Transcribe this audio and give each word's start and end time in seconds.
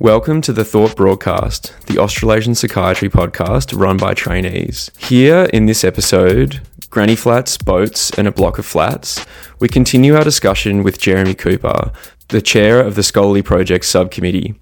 Welcome 0.00 0.40
to 0.42 0.54
the 0.54 0.64
Thought 0.64 0.96
Broadcast, 0.96 1.74
the 1.84 1.98
Australasian 1.98 2.54
Psychiatry 2.54 3.10
podcast 3.10 3.78
run 3.78 3.98
by 3.98 4.14
trainees. 4.14 4.90
Here 4.96 5.46
in 5.52 5.66
this 5.66 5.84
episode, 5.84 6.62
Granny 6.88 7.14
Flats, 7.14 7.58
Boats, 7.58 8.10
and 8.16 8.26
a 8.26 8.32
Block 8.32 8.58
of 8.58 8.64
Flats, 8.64 9.26
we 9.58 9.68
continue 9.68 10.16
our 10.16 10.24
discussion 10.24 10.82
with 10.82 10.98
Jeremy 10.98 11.34
Cooper, 11.34 11.92
the 12.28 12.40
chair 12.40 12.80
of 12.80 12.94
the 12.94 13.02
Scholarly 13.02 13.42
Project 13.42 13.84
subcommittee. 13.84 14.54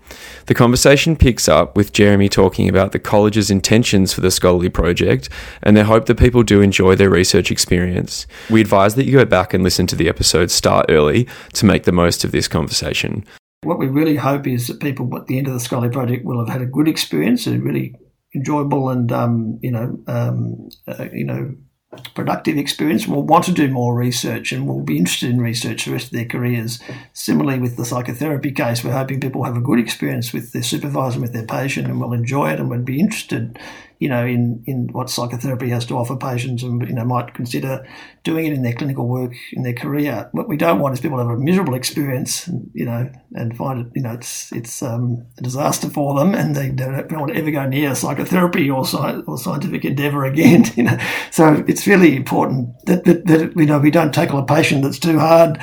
The 0.47 0.57
conversation 0.57 1.15
picks 1.15 1.49
up 1.49 1.77
with 1.77 1.93
Jeremy 1.93 2.29
talking 2.29 2.69
about 2.69 2.91
the 2.91 2.99
college's 2.99 3.49
intentions 3.49 4.13
for 4.13 4.23
the 4.23 4.33
Scholarly 4.33 4.71
Project 4.71 5.29
and 5.63 5.77
their 5.77 5.85
hope 5.85 6.07
that 6.07 6.19
people 6.19 6.43
do 6.43 6.63
enjoy 6.63 6.97
their 6.97 7.11
research 7.11 7.53
experience. 7.53 8.27
We 8.51 8.61
advise 8.61 8.97
that 8.97 9.05
you 9.05 9.13
go 9.13 9.25
back 9.25 9.55
and 9.55 9.63
listen 9.63 9.87
to 9.87 9.95
the 9.95 10.09
episode 10.09 10.51
start 10.51 10.87
early 10.89 11.29
to 11.53 11.65
make 11.65 11.85
the 11.85 11.93
most 11.93 12.25
of 12.25 12.33
this 12.33 12.49
conversation. 12.49 13.25
What 13.63 13.79
we 13.79 13.87
really 13.87 14.17
hope 14.17 14.47
is 14.47 14.69
that 14.69 14.81
people 14.81 15.15
at 15.17 15.27
the 15.27 15.37
end 15.37 15.49
of 15.49 15.53
the 15.53 15.61
Scholarly 15.61 15.93
Project 15.93 16.25
will 16.25 16.39
have 16.39 16.49
had 16.49 16.63
a 16.63 16.67
good 16.67 16.87
experience, 16.87 17.47
a 17.47 17.59
really 17.59 17.95
enjoyable 18.35 18.91
and 18.91 19.11
um, 19.11 19.59
you 19.63 19.71
know 19.71 19.99
um, 20.07 20.69
uh, 20.87 21.07
you 21.13 21.25
know 21.25 21.55
productive 22.15 22.59
experience 22.59 23.09
will 23.09 23.23
want 23.23 23.45
to 23.45 23.53
do 23.53 23.69
more 23.69 23.95
research 23.95 24.53
and 24.53 24.69
will 24.69 24.83
be 24.83 24.99
interested 24.99 25.31
in 25.31 25.41
research 25.41 25.87
the 25.87 25.93
rest 25.93 26.07
of 26.07 26.13
their 26.13 26.27
careers. 26.27 26.79
Similarly, 27.15 27.59
with 27.59 27.77
the 27.77 27.85
psychotherapy 27.85 28.53
case, 28.53 28.85
we're 28.85 28.93
hoping 28.93 29.21
people 29.21 29.45
have 29.45 29.57
a 29.57 29.61
good 29.61 29.81
experience 29.81 30.33
with 30.33 30.53
their 30.53 30.63
supervisor 30.63 31.15
and 31.15 31.23
with 31.23 31.33
their 31.33 31.47
patient 31.47 31.89
and 31.89 32.01
will 32.01 32.13
enjoy 32.13 32.53
it 32.53 32.61
and 32.61 32.69
would 32.71 32.85
be 32.85 33.01
interested 33.01 33.59
you 33.99 34.09
know, 34.09 34.25
in, 34.25 34.63
in 34.67 34.89
what 34.93 35.11
psychotherapy 35.11 35.71
has 35.71 35.85
to 35.87 35.97
offer 35.97 36.17
patients 36.17 36.63
and, 36.63 36.87
you 36.89 36.95
know, 36.95 37.05
might 37.05 37.35
consider 37.35 37.87
doing 38.23 38.47
it 38.47 38.53
in 38.53 38.63
their 38.63 38.73
clinical 38.73 39.09
work 39.09 39.33
in 39.53 39.63
their 39.63 39.73
career. 39.73 40.29
What 40.33 40.49
we 40.49 40.57
don't 40.57 40.79
want 40.79 40.95
is 40.95 41.01
people 41.01 41.19
to 41.19 41.25
have 41.25 41.37
a 41.37 41.41
miserable 41.41 41.75
experience, 41.75 42.49
you 42.75 42.85
know, 42.85 43.11
and 43.33 43.57
find 43.57 43.87
it, 43.87 43.93
you 43.97 44.03
know, 44.03 44.13
it's, 44.13 44.53
it's 44.53 44.83
um, 44.83 45.27
a 45.39 45.43
disaster 45.43 45.91
for 45.91 46.15
them 46.15 46.35
and 46.35 46.55
they 46.55 46.71
don't 46.71 47.11
want 47.13 47.33
to 47.33 47.39
ever 47.39 47.51
go 47.51 47.67
near 47.67 47.95
psychotherapy 47.95 48.71
or, 48.71 48.85
sci- 48.85 49.23
or 49.27 49.37
scientific 49.37 49.85
endeavour 49.85 50.25
again, 50.25 50.65
you 50.77 50.85
know. 50.85 50.99
So 51.33 51.65
it's 51.67 51.87
really 51.87 52.15
important 52.15 52.69
that, 52.87 53.05
that, 53.05 53.27
that, 53.27 53.57
you 53.57 53.67
know, 53.67 53.79
we 53.79 53.91
don't 53.91 54.15
tackle 54.15 54.39
a 54.39 54.47
patient 54.47 54.83
that's 54.83 54.99
too 54.99 55.19
hard 55.19 55.59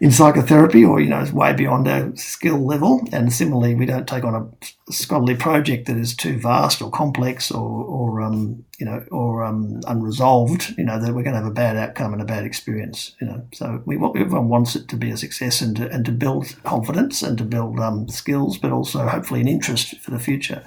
in 0.00 0.10
psychotherapy 0.10 0.84
or, 0.84 1.00
you 1.00 1.08
know, 1.08 1.20
is 1.20 1.32
way 1.32 1.54
beyond 1.54 1.88
our 1.88 2.14
skill 2.16 2.64
level. 2.64 3.02
And 3.12 3.32
similarly, 3.32 3.74
we 3.74 3.86
don't 3.86 4.06
take 4.06 4.24
on 4.24 4.34
a 4.34 4.66
scholarly 4.90 5.34
project 5.34 5.86
that 5.86 5.96
is 5.96 6.14
too 6.14 6.38
vast 6.38 6.80
or 6.80 6.90
complex 6.90 7.50
or 7.50 7.84
or 7.84 8.22
um, 8.22 8.64
you 8.78 8.86
know 8.86 9.04
or 9.10 9.44
um, 9.44 9.80
unresolved, 9.86 10.74
you 10.78 10.84
know 10.84 11.00
that 11.00 11.14
we're 11.14 11.22
going 11.22 11.34
to 11.34 11.40
have 11.40 11.46
a 11.46 11.50
bad 11.50 11.76
outcome 11.76 12.12
and 12.12 12.22
a 12.22 12.24
bad 12.24 12.44
experience. 12.44 13.14
You 13.20 13.26
know, 13.26 13.46
so 13.52 13.82
we 13.84 13.96
everyone 13.96 14.48
wants 14.48 14.76
it 14.76 14.88
to 14.88 14.96
be 14.96 15.10
a 15.10 15.16
success 15.16 15.60
and 15.60 15.76
to, 15.76 15.90
and 15.90 16.04
to 16.04 16.12
build 16.12 16.56
confidence 16.64 17.22
and 17.22 17.36
to 17.38 17.44
build 17.44 17.78
um, 17.80 18.08
skills, 18.08 18.58
but 18.58 18.72
also 18.72 19.06
hopefully 19.06 19.40
an 19.40 19.48
interest 19.48 19.98
for 19.98 20.10
the 20.10 20.18
future. 20.18 20.64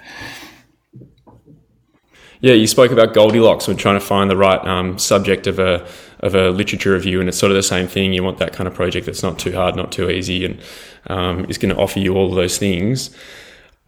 Yeah, 2.41 2.53
you 2.53 2.65
spoke 2.65 2.91
about 2.91 3.13
Goldilocks 3.13 3.67
when 3.67 3.77
trying 3.77 3.99
to 3.99 4.05
find 4.05 4.29
the 4.29 4.37
right 4.37 4.59
um, 4.65 4.97
subject 4.97 5.45
of 5.45 5.59
a 5.59 5.87
of 6.21 6.35
a 6.35 6.49
literature 6.49 6.93
review, 6.93 7.19
and 7.19 7.29
it's 7.29 7.37
sort 7.37 7.51
of 7.51 7.55
the 7.55 7.63
same 7.63 7.87
thing. 7.87 8.13
You 8.13 8.23
want 8.23 8.39
that 8.39 8.53
kind 8.53 8.67
of 8.67 8.73
project 8.73 9.05
that's 9.05 9.23
not 9.23 9.37
too 9.37 9.51
hard, 9.51 9.75
not 9.75 9.91
too 9.91 10.09
easy, 10.09 10.45
and 10.45 10.59
um, 11.07 11.45
is 11.45 11.59
going 11.59 11.73
to 11.73 11.79
offer 11.79 11.99
you 11.99 12.15
all 12.15 12.29
of 12.29 12.35
those 12.35 12.57
things. 12.57 13.15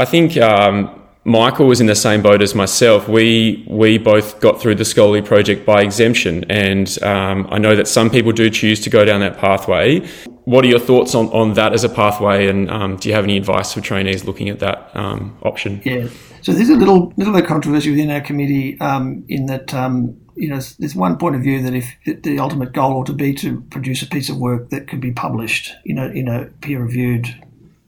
I 0.04 0.06
think 0.06 0.36
um, 0.36 1.02
Michael 1.24 1.66
was 1.66 1.80
in 1.80 1.88
the 1.88 1.96
same 1.96 2.22
boat 2.22 2.42
as 2.42 2.54
myself. 2.54 3.08
We 3.08 3.64
we 3.70 3.98
both 3.98 4.42
got 4.42 4.60
through 4.60 4.76
the 4.76 4.84
Scholarly 4.84 5.22
project 5.22 5.66
by 5.66 5.82
exemption, 5.82 6.44
and 6.52 7.02
um, 7.04 7.48
I 7.50 7.58
know 7.58 7.74
that 7.74 7.88
some 7.88 8.10
people 8.10 8.34
do 8.34 8.50
choose 8.50 8.82
to 8.82 8.90
go 8.90 9.06
down 9.06 9.22
that 9.22 9.38
pathway. 9.38 10.06
What 10.44 10.66
are 10.66 10.68
your 10.68 10.80
thoughts 10.80 11.16
on, 11.16 11.28
on 11.28 11.54
that 11.54 11.72
as 11.72 11.86
a 11.86 11.90
pathway, 11.90 12.48
and 12.48 12.70
um, 12.70 12.98
do 12.98 13.08
you 13.08 13.16
have 13.16 13.24
any 13.24 13.38
advice 13.38 13.72
for 13.74 13.80
trainees 13.80 14.26
looking 14.26 14.50
at 14.50 14.60
that 14.60 14.94
um, 14.94 15.38
option? 15.42 15.82
Yeah, 15.86 16.10
so 16.42 16.52
there's 16.52 16.68
a 16.68 16.76
little 16.76 17.14
little 17.16 17.32
bit 17.32 17.44
of 17.44 17.48
controversy 17.48 17.92
within 17.92 18.12
our 18.12 18.20
committee 18.20 18.78
um, 18.82 19.24
in 19.30 19.46
that 19.46 19.74
um, 19.74 20.20
you 20.36 20.50
know 20.50 20.60
there's 20.80 20.96
one 20.96 21.18
point 21.18 21.38
of 21.38 21.42
view 21.44 21.62
that 21.62 21.74
if 21.74 22.24
the 22.24 22.40
ultimate 22.40 22.74
goal 22.74 22.98
ought 22.98 23.06
to 23.06 23.14
be 23.14 23.34
to 23.36 23.62
produce 23.70 24.02
a 24.02 24.08
piece 24.08 24.28
of 24.28 24.36
work 24.36 24.70
that 24.70 24.90
could 24.90 25.00
be 25.00 25.14
published, 25.14 25.72
you 25.86 25.96
know, 25.96 26.08
in 26.08 26.28
a 26.28 26.48
peer 26.60 26.82
reviewed 26.82 27.34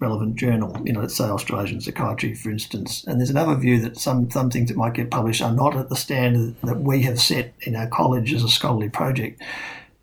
relevant 0.06 0.36
journal, 0.36 0.78
you 0.86 0.94
know, 0.94 1.02
let's 1.02 1.18
say 1.18 1.26
Australasian 1.26 1.82
Psychiatry, 1.82 2.36
for 2.36 2.52
instance. 2.52 3.04
And 3.08 3.20
there's 3.20 3.32
another 3.32 3.56
view 3.56 3.82
that 3.82 3.98
some, 3.98 4.30
some 4.30 4.52
things 4.52 4.70
that 4.70 4.78
might 4.78 4.94
get 4.94 5.10
published 5.10 5.42
are 5.42 5.52
not 5.52 5.76
at 5.76 5.90
the 5.90 5.96
standard 5.96 6.56
that 6.64 6.82
we 6.82 7.02
have 7.04 7.20
set 7.20 7.54
in 7.62 7.76
our 7.76 7.88
college 7.88 8.34
as 8.34 8.44
a 8.44 8.50
scholarly 8.50 8.90
project. 8.90 9.42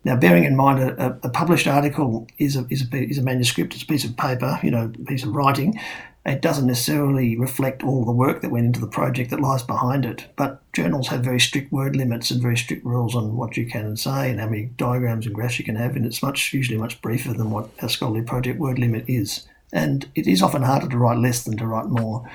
Now, 0.03 0.17
bearing 0.17 0.43
in 0.43 0.57
mind 0.57 0.79
a, 0.79 1.17
a 1.23 1.29
published 1.29 1.67
article 1.67 2.27
is 2.37 2.57
a, 2.57 2.65
is, 2.69 2.85
a, 2.91 2.97
is 2.97 3.17
a 3.17 3.23
manuscript, 3.23 3.73
it's 3.73 3.83
a 3.83 3.87
piece 3.87 4.03
of 4.03 4.17
paper, 4.17 4.59
you 4.61 4.71
know, 4.71 4.91
a 4.93 5.05
piece 5.05 5.23
of 5.23 5.33
writing. 5.33 5.79
It 6.25 6.41
doesn't 6.41 6.67
necessarily 6.67 7.37
reflect 7.37 7.83
all 7.83 8.05
the 8.05 8.11
work 8.11 8.41
that 8.41 8.51
went 8.51 8.65
into 8.65 8.79
the 8.79 8.87
project 8.87 9.29
that 9.29 9.41
lies 9.41 9.63
behind 9.63 10.05
it. 10.05 10.27
But 10.35 10.61
journals 10.73 11.09
have 11.09 11.21
very 11.21 11.39
strict 11.39 11.71
word 11.71 11.95
limits 11.95 12.31
and 12.31 12.41
very 12.41 12.57
strict 12.57 12.85
rules 12.85 13.15
on 13.15 13.35
what 13.35 13.57
you 13.57 13.65
can 13.65 13.97
say 13.97 14.31
and 14.31 14.39
how 14.39 14.47
many 14.47 14.65
diagrams 14.77 15.25
and 15.25 15.35
graphs 15.35 15.59
you 15.59 15.65
can 15.65 15.75
have, 15.75 15.95
and 15.95 16.05
it's 16.05 16.23
much 16.23 16.53
usually 16.53 16.77
much 16.77 17.01
briefer 17.01 17.33
than 17.33 17.51
what 17.51 17.69
a 17.79 17.89
scholarly 17.89 18.21
project 18.21 18.59
word 18.59 18.79
limit 18.79 19.05
is 19.07 19.47
and 19.73 20.09
it 20.15 20.27
is 20.27 20.41
often 20.41 20.61
harder 20.61 20.87
to 20.87 20.97
write 20.97 21.17
less 21.17 21.43
than 21.43 21.57
to 21.57 21.67
write 21.67 21.87
more. 21.87 22.29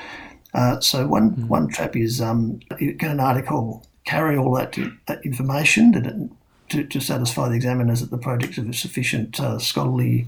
Uh, 0.53 0.81
so 0.81 1.07
one 1.07 1.31
mm. 1.31 1.49
one 1.49 1.69
trap 1.69 1.97
is 1.97 2.21
um, 2.21 2.61
can 2.79 3.11
an 3.11 3.21
article 3.21 3.87
carry 4.05 4.37
all 4.37 4.55
that, 4.55 4.77
that 5.07 5.25
information 5.25 5.93
to, 5.93 6.31
to, 6.71 6.83
to, 6.83 6.99
satisfy 6.99 7.47
the 7.47 7.55
examiners 7.55 8.01
that 8.01 8.11
the 8.11 8.17
project 8.17 8.57
is 8.57 8.67
of 8.67 8.75
sufficient 8.75 9.39
uh, 9.39 9.59
scholarly 9.59 10.27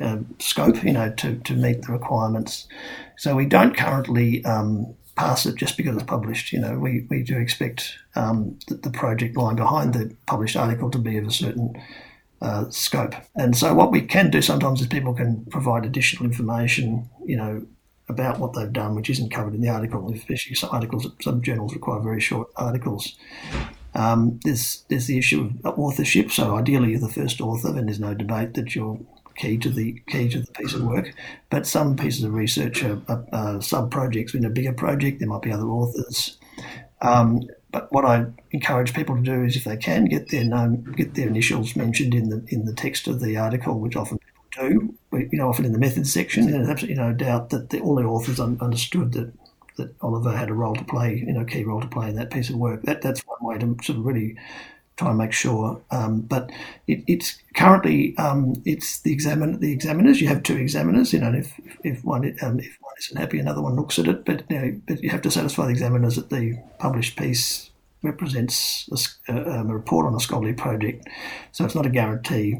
uh, 0.00 0.18
scope, 0.40 0.82
you 0.82 0.92
know, 0.92 1.08
to, 1.12 1.36
to 1.36 1.54
meet 1.54 1.82
the 1.82 1.92
requirements. 1.92 2.66
So 3.16 3.36
we 3.36 3.46
don't 3.46 3.76
currently 3.76 4.44
um, 4.44 4.92
pass 5.14 5.46
it 5.46 5.54
just 5.54 5.76
because 5.76 5.94
it's 5.94 6.04
published. 6.04 6.52
You 6.52 6.58
know, 6.58 6.78
we, 6.78 7.06
we 7.10 7.22
do 7.22 7.38
expect 7.38 7.96
um, 8.16 8.58
the, 8.66 8.74
the 8.74 8.90
project 8.90 9.36
lying 9.36 9.56
behind 9.56 9.94
the 9.94 10.12
published 10.26 10.56
article 10.56 10.90
to 10.90 10.98
be 10.98 11.16
of 11.16 11.26
a 11.28 11.30
certain 11.30 11.80
uh, 12.42 12.68
scope. 12.70 13.14
And 13.36 13.56
so, 13.56 13.72
what 13.72 13.92
we 13.92 14.02
can 14.02 14.30
do 14.30 14.42
sometimes 14.42 14.80
is 14.80 14.88
people 14.88 15.14
can 15.14 15.44
provide 15.46 15.86
additional 15.86 16.24
information, 16.24 17.08
you 17.24 17.36
know, 17.36 17.64
about 18.08 18.40
what 18.40 18.52
they've 18.52 18.72
done, 18.72 18.94
which 18.94 19.08
isn't 19.08 19.30
covered 19.30 19.54
in 19.54 19.60
the 19.60 19.68
article. 19.68 20.12
Especially 20.12 20.54
some 20.54 20.70
articles, 20.72 21.06
some 21.20 21.40
journals 21.40 21.72
require 21.72 22.00
very 22.00 22.20
short 22.20 22.48
articles. 22.56 23.16
Um, 23.94 24.40
there's 24.44 24.84
there's 24.88 25.06
the 25.06 25.18
issue 25.18 25.52
of 25.64 25.78
authorship. 25.78 26.32
So 26.32 26.56
ideally, 26.56 26.90
you're 26.90 27.00
the 27.00 27.08
first 27.08 27.40
author, 27.40 27.68
and 27.68 27.88
there's 27.88 28.00
no 28.00 28.14
debate 28.14 28.54
that 28.54 28.74
you're 28.74 28.98
key 29.36 29.56
to 29.58 29.70
the 29.70 30.02
key 30.08 30.28
to 30.28 30.40
the 30.40 30.52
piece 30.52 30.74
of 30.74 30.82
work. 30.82 31.14
But 31.48 31.66
some 31.66 31.96
pieces 31.96 32.24
of 32.24 32.34
research 32.34 32.82
are, 32.82 33.00
are, 33.08 33.24
are 33.32 33.62
sub 33.62 33.90
projects 33.90 34.34
in 34.34 34.44
a 34.44 34.50
bigger 34.50 34.72
project. 34.72 35.20
There 35.20 35.28
might 35.28 35.42
be 35.42 35.52
other 35.52 35.68
authors. 35.68 36.38
Um, 37.00 37.42
but 37.72 37.90
what 37.90 38.04
I 38.04 38.26
encourage 38.50 38.94
people 38.94 39.16
to 39.16 39.22
do 39.22 39.42
is, 39.42 39.56
if 39.56 39.64
they 39.64 39.76
can, 39.76 40.04
get 40.04 40.28
their 40.28 40.44
name, 40.44 40.92
get 40.96 41.14
their 41.14 41.26
initials 41.26 41.74
mentioned 41.74 42.14
in 42.14 42.28
the 42.28 42.44
in 42.48 42.66
the 42.66 42.74
text 42.74 43.08
of 43.08 43.20
the 43.20 43.36
article, 43.38 43.80
which 43.80 43.96
often 43.96 44.18
people 44.18 44.68
do. 44.68 44.94
You 45.30 45.38
know, 45.38 45.48
often 45.48 45.64
in 45.64 45.72
the 45.72 45.78
methods 45.78 46.12
section, 46.12 46.44
and 46.44 46.54
there's 46.54 46.68
absolutely 46.68 47.02
no 47.02 47.12
doubt 47.12 47.50
that 47.50 47.70
the, 47.70 47.80
all 47.80 47.96
the 47.96 48.04
authors 48.04 48.38
un- 48.38 48.58
understood 48.60 49.12
that 49.12 49.32
that 49.76 49.94
Oliver 50.02 50.36
had 50.36 50.50
a 50.50 50.54
role 50.54 50.74
to 50.74 50.84
play, 50.84 51.24
you 51.26 51.32
know, 51.32 51.44
key 51.44 51.64
role 51.64 51.80
to 51.80 51.86
play 51.86 52.10
in 52.10 52.16
that 52.16 52.30
piece 52.30 52.50
of 52.50 52.56
work. 52.56 52.82
That 52.82 53.00
that's 53.00 53.22
one 53.22 53.38
way 53.42 53.58
to 53.58 53.76
sort 53.82 53.98
of 53.98 54.04
really 54.04 54.36
try 54.96 55.08
and 55.08 55.18
make 55.18 55.32
sure. 55.32 55.80
Um, 55.90 56.20
but 56.20 56.50
it, 56.86 57.04
it's 57.06 57.38
currently 57.54 58.16
um, 58.18 58.62
it's 58.64 59.00
the 59.00 59.12
examiner 59.12 59.56
the 59.56 59.72
examiners. 59.72 60.20
You 60.20 60.28
have 60.28 60.42
two 60.42 60.56
examiners. 60.56 61.12
You 61.12 61.20
know, 61.20 61.32
if 61.32 61.58
if 61.84 62.04
one 62.04 62.24
um, 62.42 62.58
if 62.58 62.76
one 62.80 62.94
isn't 62.98 63.18
happy, 63.18 63.38
another 63.38 63.62
one 63.62 63.76
looks 63.76 63.98
at 63.98 64.08
it. 64.08 64.24
But 64.24 64.44
you 64.50 64.58
know, 64.58 64.80
but 64.86 65.02
you 65.02 65.10
have 65.10 65.22
to 65.22 65.30
satisfy 65.30 65.64
the 65.66 65.72
examiners 65.72 66.16
that 66.16 66.30
the 66.30 66.58
published 66.78 67.16
piece 67.16 67.70
represents 68.02 69.20
a, 69.28 69.32
um, 69.32 69.70
a 69.70 69.74
report 69.74 70.06
on 70.06 70.14
a 70.14 70.20
scholarly 70.20 70.52
project. 70.52 71.08
So 71.52 71.64
it's 71.64 71.74
not 71.74 71.86
a 71.86 71.90
guarantee. 71.90 72.58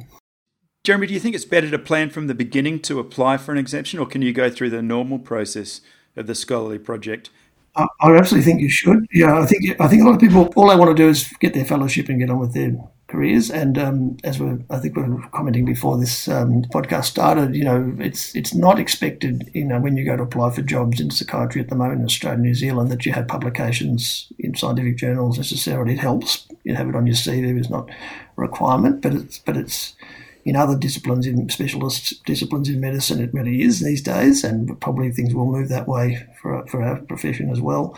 Jeremy, 0.84 1.06
do 1.06 1.14
you 1.14 1.20
think 1.20 1.34
it's 1.36 1.44
better 1.44 1.70
to 1.70 1.78
plan 1.78 2.10
from 2.10 2.26
the 2.26 2.34
beginning 2.34 2.80
to 2.80 2.98
apply 2.98 3.36
for 3.36 3.52
an 3.52 3.58
exemption, 3.58 4.00
or 4.00 4.06
can 4.06 4.22
you 4.22 4.32
go 4.32 4.50
through 4.50 4.70
the 4.70 4.82
normal 4.82 5.18
process 5.18 5.80
of 6.16 6.26
the 6.26 6.34
scholarly 6.34 6.78
project? 6.78 7.30
I, 7.74 7.86
I 8.00 8.16
absolutely 8.16 8.44
think 8.44 8.60
you 8.60 8.70
should. 8.70 9.06
Yeah, 9.12 9.38
I 9.38 9.46
think 9.46 9.80
I 9.80 9.88
think 9.88 10.02
a 10.02 10.04
lot 10.04 10.14
of 10.14 10.20
people 10.20 10.52
all 10.56 10.68
they 10.68 10.76
want 10.76 10.94
to 10.94 11.02
do 11.02 11.08
is 11.08 11.32
get 11.40 11.54
their 11.54 11.64
fellowship 11.64 12.08
and 12.08 12.18
get 12.18 12.30
on 12.30 12.38
with 12.38 12.54
their 12.54 12.76
careers. 13.08 13.50
And 13.50 13.78
um, 13.78 14.16
as 14.24 14.40
we 14.40 14.58
I 14.70 14.78
think 14.78 14.96
we 14.96 15.02
were 15.02 15.22
commenting 15.32 15.64
before 15.64 15.98
this 15.98 16.28
um, 16.28 16.62
podcast 16.74 17.04
started, 17.04 17.54
you 17.54 17.64
know, 17.64 17.94
it's 17.98 18.34
it's 18.34 18.54
not 18.54 18.78
expected, 18.78 19.50
you 19.54 19.64
know, 19.64 19.80
when 19.80 19.96
you 19.96 20.04
go 20.04 20.16
to 20.16 20.22
apply 20.22 20.50
for 20.50 20.62
jobs 20.62 21.00
in 21.00 21.10
psychiatry 21.10 21.60
at 21.60 21.68
the 21.68 21.76
moment 21.76 22.00
in 22.00 22.06
Australia 22.06 22.34
and 22.34 22.42
New 22.42 22.54
Zealand 22.54 22.90
that 22.90 23.06
you 23.06 23.12
have 23.12 23.28
publications 23.28 24.32
in 24.38 24.54
scientific 24.54 24.96
journals 24.96 25.38
necessarily. 25.38 25.94
It 25.94 26.00
helps 26.00 26.46
you 26.64 26.74
have 26.74 26.88
it 26.88 26.96
on 26.96 27.06
your 27.06 27.16
CV. 27.16 27.58
It's 27.58 27.70
not 27.70 27.90
a 27.90 27.94
requirement, 28.36 29.02
but 29.02 29.14
it's 29.14 29.38
but 29.38 29.56
it's 29.56 29.94
in 30.44 30.56
other 30.56 30.76
disciplines, 30.76 31.26
in 31.26 31.48
specialist 31.48 32.24
disciplines 32.24 32.68
in 32.68 32.80
medicine, 32.80 33.22
it 33.22 33.32
really 33.32 33.62
is 33.62 33.80
these 33.80 34.02
days, 34.02 34.44
and 34.44 34.80
probably 34.80 35.10
things 35.10 35.34
will 35.34 35.46
move 35.46 35.68
that 35.68 35.88
way 35.88 36.26
for, 36.40 36.66
for 36.66 36.82
our 36.82 36.96
profession 36.96 37.50
as 37.50 37.60
well. 37.60 37.96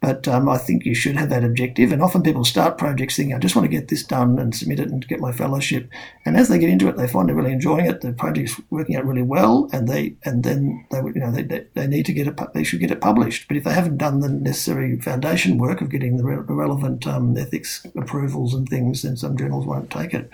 But 0.00 0.28
um, 0.28 0.48
I 0.48 0.58
think 0.58 0.84
you 0.84 0.94
should 0.94 1.16
have 1.16 1.30
that 1.30 1.42
objective. 1.42 1.90
And 1.90 2.02
often 2.02 2.22
people 2.22 2.44
start 2.44 2.76
projects 2.76 3.16
thinking, 3.16 3.34
I 3.34 3.38
just 3.38 3.56
want 3.56 3.64
to 3.64 3.74
get 3.74 3.88
this 3.88 4.04
done 4.04 4.38
and 4.38 4.54
submit 4.54 4.78
it 4.78 4.88
and 4.88 5.06
get 5.08 5.20
my 5.20 5.32
fellowship. 5.32 5.90
And 6.26 6.36
as 6.36 6.48
they 6.48 6.58
get 6.58 6.68
into 6.68 6.88
it, 6.88 6.96
they 6.96 7.08
find 7.08 7.28
they're 7.28 7.34
really 7.34 7.52
enjoying 7.52 7.86
it. 7.86 8.02
The 8.02 8.12
project's 8.12 8.60
working 8.68 8.96
out 8.96 9.06
really 9.06 9.22
well, 9.22 9.70
and 9.72 9.88
they 9.88 10.14
and 10.24 10.44
then 10.44 10.86
they 10.90 10.98
you 10.98 11.14
know 11.14 11.30
they, 11.30 11.66
they 11.74 11.86
need 11.86 12.06
to 12.06 12.12
get 12.12 12.26
it. 12.26 12.38
They 12.52 12.62
should 12.62 12.80
get 12.80 12.90
it 12.90 13.00
published. 13.00 13.48
But 13.48 13.56
if 13.56 13.64
they 13.64 13.72
haven't 13.72 13.96
done 13.96 14.20
the 14.20 14.28
necessary 14.28 15.00
foundation 15.00 15.56
work 15.56 15.80
of 15.80 15.90
getting 15.90 16.18
the, 16.18 16.24
re- 16.24 16.44
relevant 16.46 17.06
um, 17.06 17.36
ethics 17.36 17.86
approvals 17.96 18.52
and 18.52 18.68
things, 18.68 19.02
then 19.02 19.16
some 19.16 19.36
journals 19.36 19.66
won't 19.66 19.90
take 19.90 20.12
it. 20.12 20.30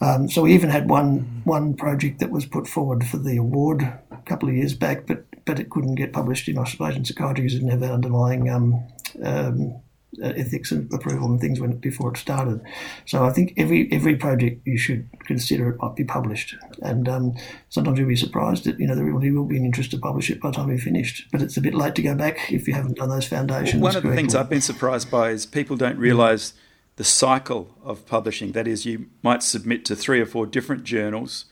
Um, 0.00 0.28
so 0.28 0.42
we 0.42 0.54
even 0.54 0.70
had 0.70 0.88
one 0.88 1.42
one 1.44 1.74
project 1.74 2.20
that 2.20 2.30
was 2.30 2.44
put 2.44 2.66
forward 2.66 3.06
for 3.06 3.16
the 3.16 3.36
award 3.36 3.82
a 3.82 4.16
couple 4.26 4.48
of 4.48 4.54
years 4.54 4.74
back, 4.74 5.06
but 5.06 5.24
but 5.44 5.58
it 5.58 5.70
couldn't 5.70 5.94
get 5.94 6.12
published 6.12 6.48
in 6.48 6.58
Australasian 6.58 7.04
Psychiatry 7.04 7.42
because 7.42 7.54
it 7.54 7.58
didn't 7.60 7.70
have 7.70 7.80
that 7.80 7.92
underlying 7.92 8.50
um, 8.50 8.86
um, 9.22 9.80
uh, 10.22 10.28
ethics 10.28 10.72
and 10.72 10.92
approval 10.92 11.30
and 11.30 11.40
things 11.40 11.60
when 11.60 11.76
before 11.78 12.10
it 12.12 12.16
started. 12.16 12.60
So 13.06 13.24
I 13.24 13.32
think 13.32 13.54
every 13.56 13.88
every 13.92 14.16
project 14.16 14.66
you 14.66 14.78
should 14.78 15.08
consider 15.24 15.70
it 15.70 15.80
might 15.80 15.96
be 15.96 16.04
published, 16.04 16.56
and 16.82 17.08
um, 17.08 17.34
sometimes 17.70 17.98
you'll 17.98 18.08
be 18.08 18.16
surprised 18.16 18.64
that 18.64 18.78
you 18.78 18.86
know 18.86 18.94
there 18.94 19.04
really 19.04 19.30
will 19.30 19.44
be 19.44 19.56
an 19.56 19.64
interest 19.64 19.90
to 19.92 19.98
publish 19.98 20.30
it 20.30 20.40
by 20.40 20.50
the 20.50 20.56
time 20.56 20.68
you're 20.68 20.78
finished. 20.78 21.26
But 21.32 21.42
it's 21.42 21.56
a 21.56 21.60
bit 21.60 21.74
late 21.74 21.94
to 21.96 22.02
go 22.02 22.14
back 22.14 22.52
if 22.52 22.68
you 22.68 22.74
haven't 22.74 22.98
done 22.98 23.08
those 23.08 23.26
foundations. 23.26 23.82
One 23.82 23.96
of 23.96 24.02
the 24.02 24.14
things 24.14 24.34
I've 24.34 24.50
been 24.50 24.60
surprised 24.60 25.10
by 25.10 25.30
is 25.30 25.46
people 25.46 25.76
don't 25.76 25.98
realise 25.98 26.54
the 26.96 27.04
cycle 27.04 27.74
of 27.84 28.06
publishing. 28.06 28.52
That 28.52 28.66
is, 28.66 28.84
you 28.84 29.06
might 29.22 29.42
submit 29.42 29.84
to 29.86 29.96
three 29.96 30.20
or 30.20 30.26
four 30.26 30.46
different 30.46 30.84
journals, 30.84 31.44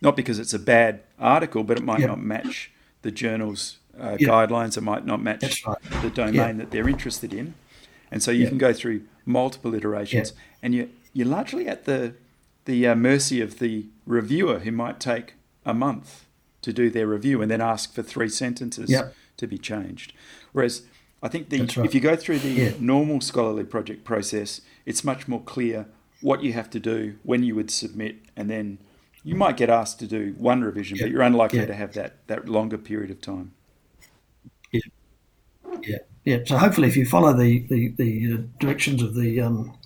not 0.00 0.16
because 0.16 0.38
it's 0.38 0.54
a 0.54 0.58
bad 0.58 1.00
article, 1.18 1.64
but 1.64 1.78
it 1.78 1.82
might 1.82 2.00
yep. 2.00 2.10
not 2.10 2.20
match 2.20 2.70
the 3.02 3.10
journal's 3.10 3.78
uh, 3.98 4.16
yep. 4.18 4.30
guidelines. 4.30 4.76
It 4.76 4.82
might 4.82 5.04
not 5.04 5.22
match 5.22 5.64
right. 5.66 5.76
the 6.02 6.10
domain 6.10 6.34
yep. 6.34 6.56
that 6.56 6.70
they're 6.70 6.88
interested 6.88 7.34
in, 7.34 7.54
and 8.10 8.22
so 8.22 8.30
you 8.30 8.46
can 8.46 8.58
go 8.58 8.72
through 8.72 9.02
multiple 9.24 9.74
iterations, 9.74 10.32
and 10.62 10.74
you 10.74 10.90
you're 11.12 11.26
largely 11.26 11.66
at 11.66 11.84
the 11.84 12.14
the 12.66 12.86
uh, 12.86 12.94
mercy 12.94 13.40
of 13.40 13.58
the 13.58 13.86
reviewer 14.06 14.60
who 14.60 14.70
might 14.70 15.00
take 15.00 15.34
a 15.64 15.74
month 15.74 16.26
to 16.62 16.72
do 16.72 16.90
their 16.90 17.06
review 17.06 17.40
and 17.40 17.50
then 17.50 17.60
ask 17.60 17.94
for 17.94 18.02
three 18.02 18.28
sentences 18.28 18.90
to 19.36 19.46
be 19.46 19.56
changed. 19.56 20.12
Whereas 20.52 20.82
I 21.22 21.28
think 21.28 21.50
the, 21.50 21.60
right. 21.60 21.78
if 21.78 21.94
you 21.94 22.00
go 22.00 22.16
through 22.16 22.38
the 22.38 22.50
yeah. 22.50 22.72
normal 22.80 23.20
scholarly 23.20 23.64
project 23.64 24.04
process, 24.04 24.62
it's 24.86 25.04
much 25.04 25.28
more 25.28 25.42
clear 25.42 25.86
what 26.22 26.42
you 26.42 26.52
have 26.52 26.70
to 26.70 26.80
do, 26.80 27.16
when 27.22 27.42
you 27.42 27.54
would 27.54 27.70
submit, 27.70 28.16
and 28.36 28.50
then 28.50 28.78
you 29.22 29.34
might 29.34 29.56
get 29.56 29.70
asked 29.70 29.98
to 29.98 30.06
do 30.06 30.34
one 30.38 30.62
revision, 30.62 30.96
yeah. 30.96 31.04
but 31.04 31.10
you're 31.10 31.22
unlikely 31.22 31.60
yeah. 31.60 31.66
to 31.66 31.74
have 31.74 31.94
that, 31.94 32.26
that 32.26 32.48
longer 32.48 32.78
period 32.78 33.10
of 33.10 33.20
time. 33.20 33.52
Yeah, 34.72 34.80
yeah, 35.82 35.98
yeah. 36.24 36.38
So 36.46 36.58
hopefully, 36.58 36.88
if 36.88 36.96
you 36.96 37.06
follow 37.06 37.32
the 37.32 37.60
the, 37.68 37.94
the 37.96 38.32
uh, 38.32 38.36
directions 38.58 39.02
of 39.02 39.14
the 39.14 39.40
um, 39.40 39.76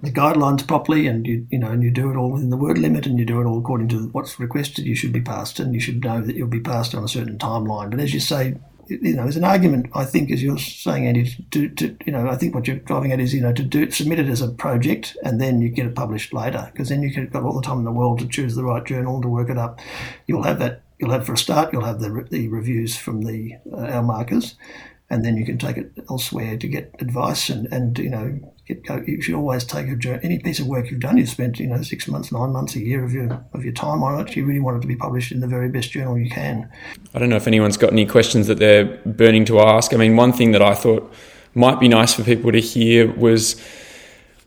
the 0.00 0.10
guidelines 0.10 0.66
properly, 0.66 1.06
and 1.06 1.26
you 1.26 1.46
you 1.50 1.58
know, 1.58 1.70
and 1.70 1.82
you 1.82 1.90
do 1.90 2.10
it 2.10 2.16
all 2.16 2.30
within 2.30 2.50
the 2.50 2.56
word 2.56 2.78
limit, 2.78 3.06
and 3.06 3.18
you 3.18 3.24
do 3.24 3.40
it 3.40 3.44
all 3.44 3.58
according 3.58 3.88
to 3.88 4.08
what's 4.08 4.38
requested, 4.38 4.86
you 4.86 4.94
should 4.94 5.12
be 5.12 5.20
passed, 5.20 5.60
and 5.60 5.74
you 5.74 5.80
should 5.80 6.02
know 6.04 6.20
that 6.20 6.36
you'll 6.36 6.48
be 6.48 6.60
passed 6.60 6.94
on 6.94 7.04
a 7.04 7.08
certain 7.08 7.38
timeline. 7.38 7.90
But 7.90 8.00
as 8.00 8.14
you 8.14 8.20
say, 8.20 8.56
you 8.90 9.14
know, 9.14 9.22
there's 9.22 9.36
an 9.36 9.44
argument, 9.44 9.86
I 9.94 10.04
think, 10.04 10.30
as 10.30 10.42
you're 10.42 10.58
saying, 10.58 11.06
Andy, 11.06 11.32
to, 11.52 11.68
to, 11.68 11.96
you 12.04 12.12
know, 12.12 12.28
I 12.28 12.36
think 12.36 12.54
what 12.54 12.66
you're 12.66 12.76
driving 12.76 13.12
at 13.12 13.20
is, 13.20 13.32
you 13.32 13.40
know, 13.40 13.52
to 13.52 13.62
do 13.62 13.90
submit 13.90 14.18
it 14.18 14.28
as 14.28 14.42
a 14.42 14.48
project 14.48 15.16
and 15.24 15.40
then 15.40 15.62
you 15.62 15.68
get 15.68 15.86
it 15.86 15.94
published 15.94 16.32
later, 16.32 16.68
because 16.72 16.88
then 16.88 17.02
you've 17.02 17.32
got 17.32 17.44
all 17.44 17.54
the 17.54 17.62
time 17.62 17.78
in 17.78 17.84
the 17.84 17.92
world 17.92 18.18
to 18.18 18.28
choose 18.28 18.54
the 18.54 18.64
right 18.64 18.84
journal 18.84 19.22
to 19.22 19.28
work 19.28 19.50
it 19.50 19.58
up. 19.58 19.80
You'll 20.26 20.42
have 20.42 20.58
that. 20.58 20.82
You'll 20.98 21.12
have 21.12 21.24
for 21.24 21.32
a 21.32 21.38
start. 21.38 21.72
You'll 21.72 21.84
have 21.84 22.00
the 22.00 22.26
the 22.30 22.48
reviews 22.48 22.96
from 22.96 23.22
the 23.22 23.54
uh, 23.72 23.86
our 23.86 24.02
markers, 24.02 24.56
and 25.10 25.24
then 25.24 25.36
you 25.36 25.44
can 25.44 25.58
take 25.58 25.76
it 25.76 25.92
elsewhere 26.08 26.56
to 26.56 26.68
get 26.68 26.94
advice 27.00 27.50
and 27.50 27.66
and 27.72 27.98
you 27.98 28.08
know 28.08 28.38
get, 28.66 29.08
you 29.08 29.20
should 29.20 29.34
always 29.34 29.64
take 29.64 29.88
a. 29.88 30.24
Any 30.24 30.38
piece 30.38 30.60
of 30.60 30.66
work 30.66 30.90
you've 30.90 31.00
done, 31.00 31.18
you've 31.18 31.28
spent 31.28 31.58
you 31.58 31.66
know 31.66 31.82
six 31.82 32.06
months, 32.06 32.30
nine 32.32 32.50
months, 32.52 32.76
a 32.76 32.80
year 32.80 33.04
of 33.04 33.12
your 33.12 33.44
of 33.52 33.64
your 33.64 33.72
time 33.72 34.02
on 34.02 34.20
it. 34.20 34.36
You 34.36 34.46
really 34.46 34.60
want 34.60 34.78
it 34.78 34.80
to 34.82 34.86
be 34.86 34.96
published 34.96 35.32
in 35.32 35.40
the 35.40 35.48
very 35.48 35.68
best 35.68 35.90
journal 35.90 36.16
you 36.16 36.30
can. 36.30 36.70
I 37.14 37.18
don't 37.18 37.28
know 37.28 37.36
if 37.36 37.46
anyone's 37.46 37.76
got 37.76 37.92
any 37.92 38.06
questions 38.06 38.46
that 38.46 38.58
they're 38.58 38.84
burning 39.04 39.44
to 39.46 39.60
ask. 39.60 39.92
I 39.92 39.96
mean, 39.96 40.16
one 40.16 40.32
thing 40.32 40.52
that 40.52 40.62
I 40.62 40.74
thought 40.74 41.12
might 41.54 41.80
be 41.80 41.88
nice 41.88 42.14
for 42.14 42.22
people 42.22 42.52
to 42.52 42.60
hear 42.60 43.12
was 43.12 43.60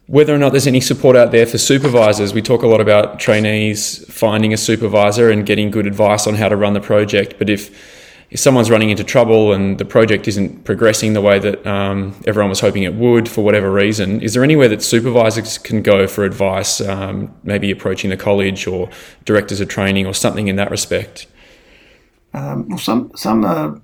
whether 0.07 0.33
or 0.33 0.37
not 0.37 0.51
there's 0.51 0.67
any 0.67 0.81
support 0.81 1.15
out 1.15 1.31
there 1.31 1.45
for 1.45 1.57
supervisors. 1.57 2.33
We 2.33 2.41
talk 2.41 2.61
a 2.61 2.67
lot 2.67 2.81
about 2.81 3.19
trainees 3.19 4.05
finding 4.11 4.53
a 4.53 4.57
supervisor 4.57 5.29
and 5.29 5.45
getting 5.45 5.71
good 5.71 5.87
advice 5.87 6.27
on 6.27 6.35
how 6.35 6.49
to 6.49 6.55
run 6.55 6.73
the 6.73 6.81
project, 6.81 7.35
but 7.37 7.49
if 7.49 8.02
if 8.29 8.39
someone's 8.39 8.69
running 8.69 8.89
into 8.89 9.03
trouble 9.03 9.53
and 9.53 9.77
the 9.77 9.85
project 9.85 10.27
isn't 10.27 10.63
progressing 10.63 11.13
the 11.13 11.21
way 11.21 11.39
that 11.39 11.65
um, 11.67 12.15
everyone 12.25 12.49
was 12.49 12.59
hoping 12.59 12.83
it 12.83 12.95
would 12.95 13.29
for 13.29 13.43
whatever 13.43 13.71
reason, 13.71 14.21
is 14.21 14.33
there 14.33 14.43
anywhere 14.43 14.67
that 14.69 14.81
supervisors 14.81 15.57
can 15.57 15.81
go 15.81 16.07
for 16.07 16.23
advice, 16.23 16.81
um, 16.81 17.33
maybe 17.43 17.69
approaching 17.71 18.09
the 18.09 18.17
college 18.17 18.65
or 18.67 18.89
directors 19.25 19.61
of 19.61 19.67
training 19.67 20.05
or 20.05 20.13
something 20.13 20.47
in 20.47 20.55
that 20.55 20.71
respect? 20.71 21.27
Um, 22.35 22.67
well, 22.67 22.79
some 22.79 23.11
some 23.15 23.45
uh, 23.45 23.75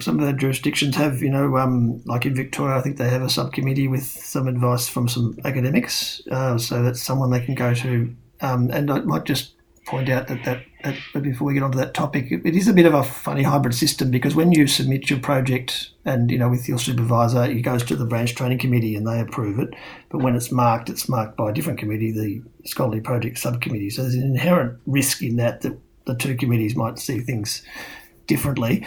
some 0.00 0.20
of 0.20 0.26
the 0.26 0.34
jurisdictions 0.34 0.94
have, 0.96 1.22
you 1.22 1.30
know, 1.30 1.56
um, 1.56 2.02
like 2.04 2.26
in 2.26 2.34
Victoria, 2.34 2.76
I 2.76 2.82
think 2.82 2.98
they 2.98 3.08
have 3.08 3.22
a 3.22 3.30
subcommittee 3.30 3.88
with 3.88 4.04
some 4.04 4.46
advice 4.46 4.86
from 4.88 5.08
some 5.08 5.38
academics, 5.44 6.20
uh, 6.30 6.58
so 6.58 6.82
that's 6.82 7.02
someone 7.02 7.30
they 7.30 7.40
can 7.40 7.54
go 7.54 7.72
to. 7.72 8.14
Um, 8.42 8.70
and 8.70 8.90
I 8.90 9.00
might 9.00 9.24
just 9.24 9.53
point 9.84 10.08
out 10.08 10.28
that 10.28 10.44
that 10.44 10.62
but 11.12 11.22
before 11.22 11.46
we 11.46 11.54
get 11.54 11.62
onto 11.62 11.78
that 11.78 11.94
topic, 11.94 12.30
it 12.30 12.54
is 12.54 12.68
a 12.68 12.72
bit 12.72 12.84
of 12.84 12.94
a 12.94 13.02
funny 13.02 13.42
hybrid 13.42 13.74
system 13.74 14.10
because 14.10 14.34
when 14.34 14.52
you 14.52 14.66
submit 14.66 15.08
your 15.08 15.18
project 15.18 15.90
and 16.04 16.30
you 16.30 16.38
know 16.38 16.48
with 16.48 16.68
your 16.68 16.78
supervisor, 16.78 17.44
it 17.44 17.62
goes 17.62 17.82
to 17.84 17.96
the 17.96 18.04
branch 18.04 18.34
training 18.34 18.58
committee 18.58 18.94
and 18.94 19.06
they 19.06 19.20
approve 19.20 19.58
it. 19.58 19.74
But 20.10 20.18
when 20.18 20.36
it's 20.36 20.52
marked, 20.52 20.90
it's 20.90 21.08
marked 21.08 21.36
by 21.36 21.50
a 21.50 21.52
different 21.54 21.78
committee, 21.78 22.12
the 22.12 22.42
scholarly 22.68 23.00
project 23.00 23.38
subcommittee. 23.38 23.90
So 23.90 24.02
there's 24.02 24.14
an 24.14 24.22
inherent 24.22 24.78
risk 24.86 25.22
in 25.22 25.36
that 25.36 25.62
that 25.62 25.78
the 26.04 26.14
two 26.14 26.36
committees 26.36 26.76
might 26.76 26.98
see 26.98 27.20
things 27.20 27.62
differently. 28.26 28.86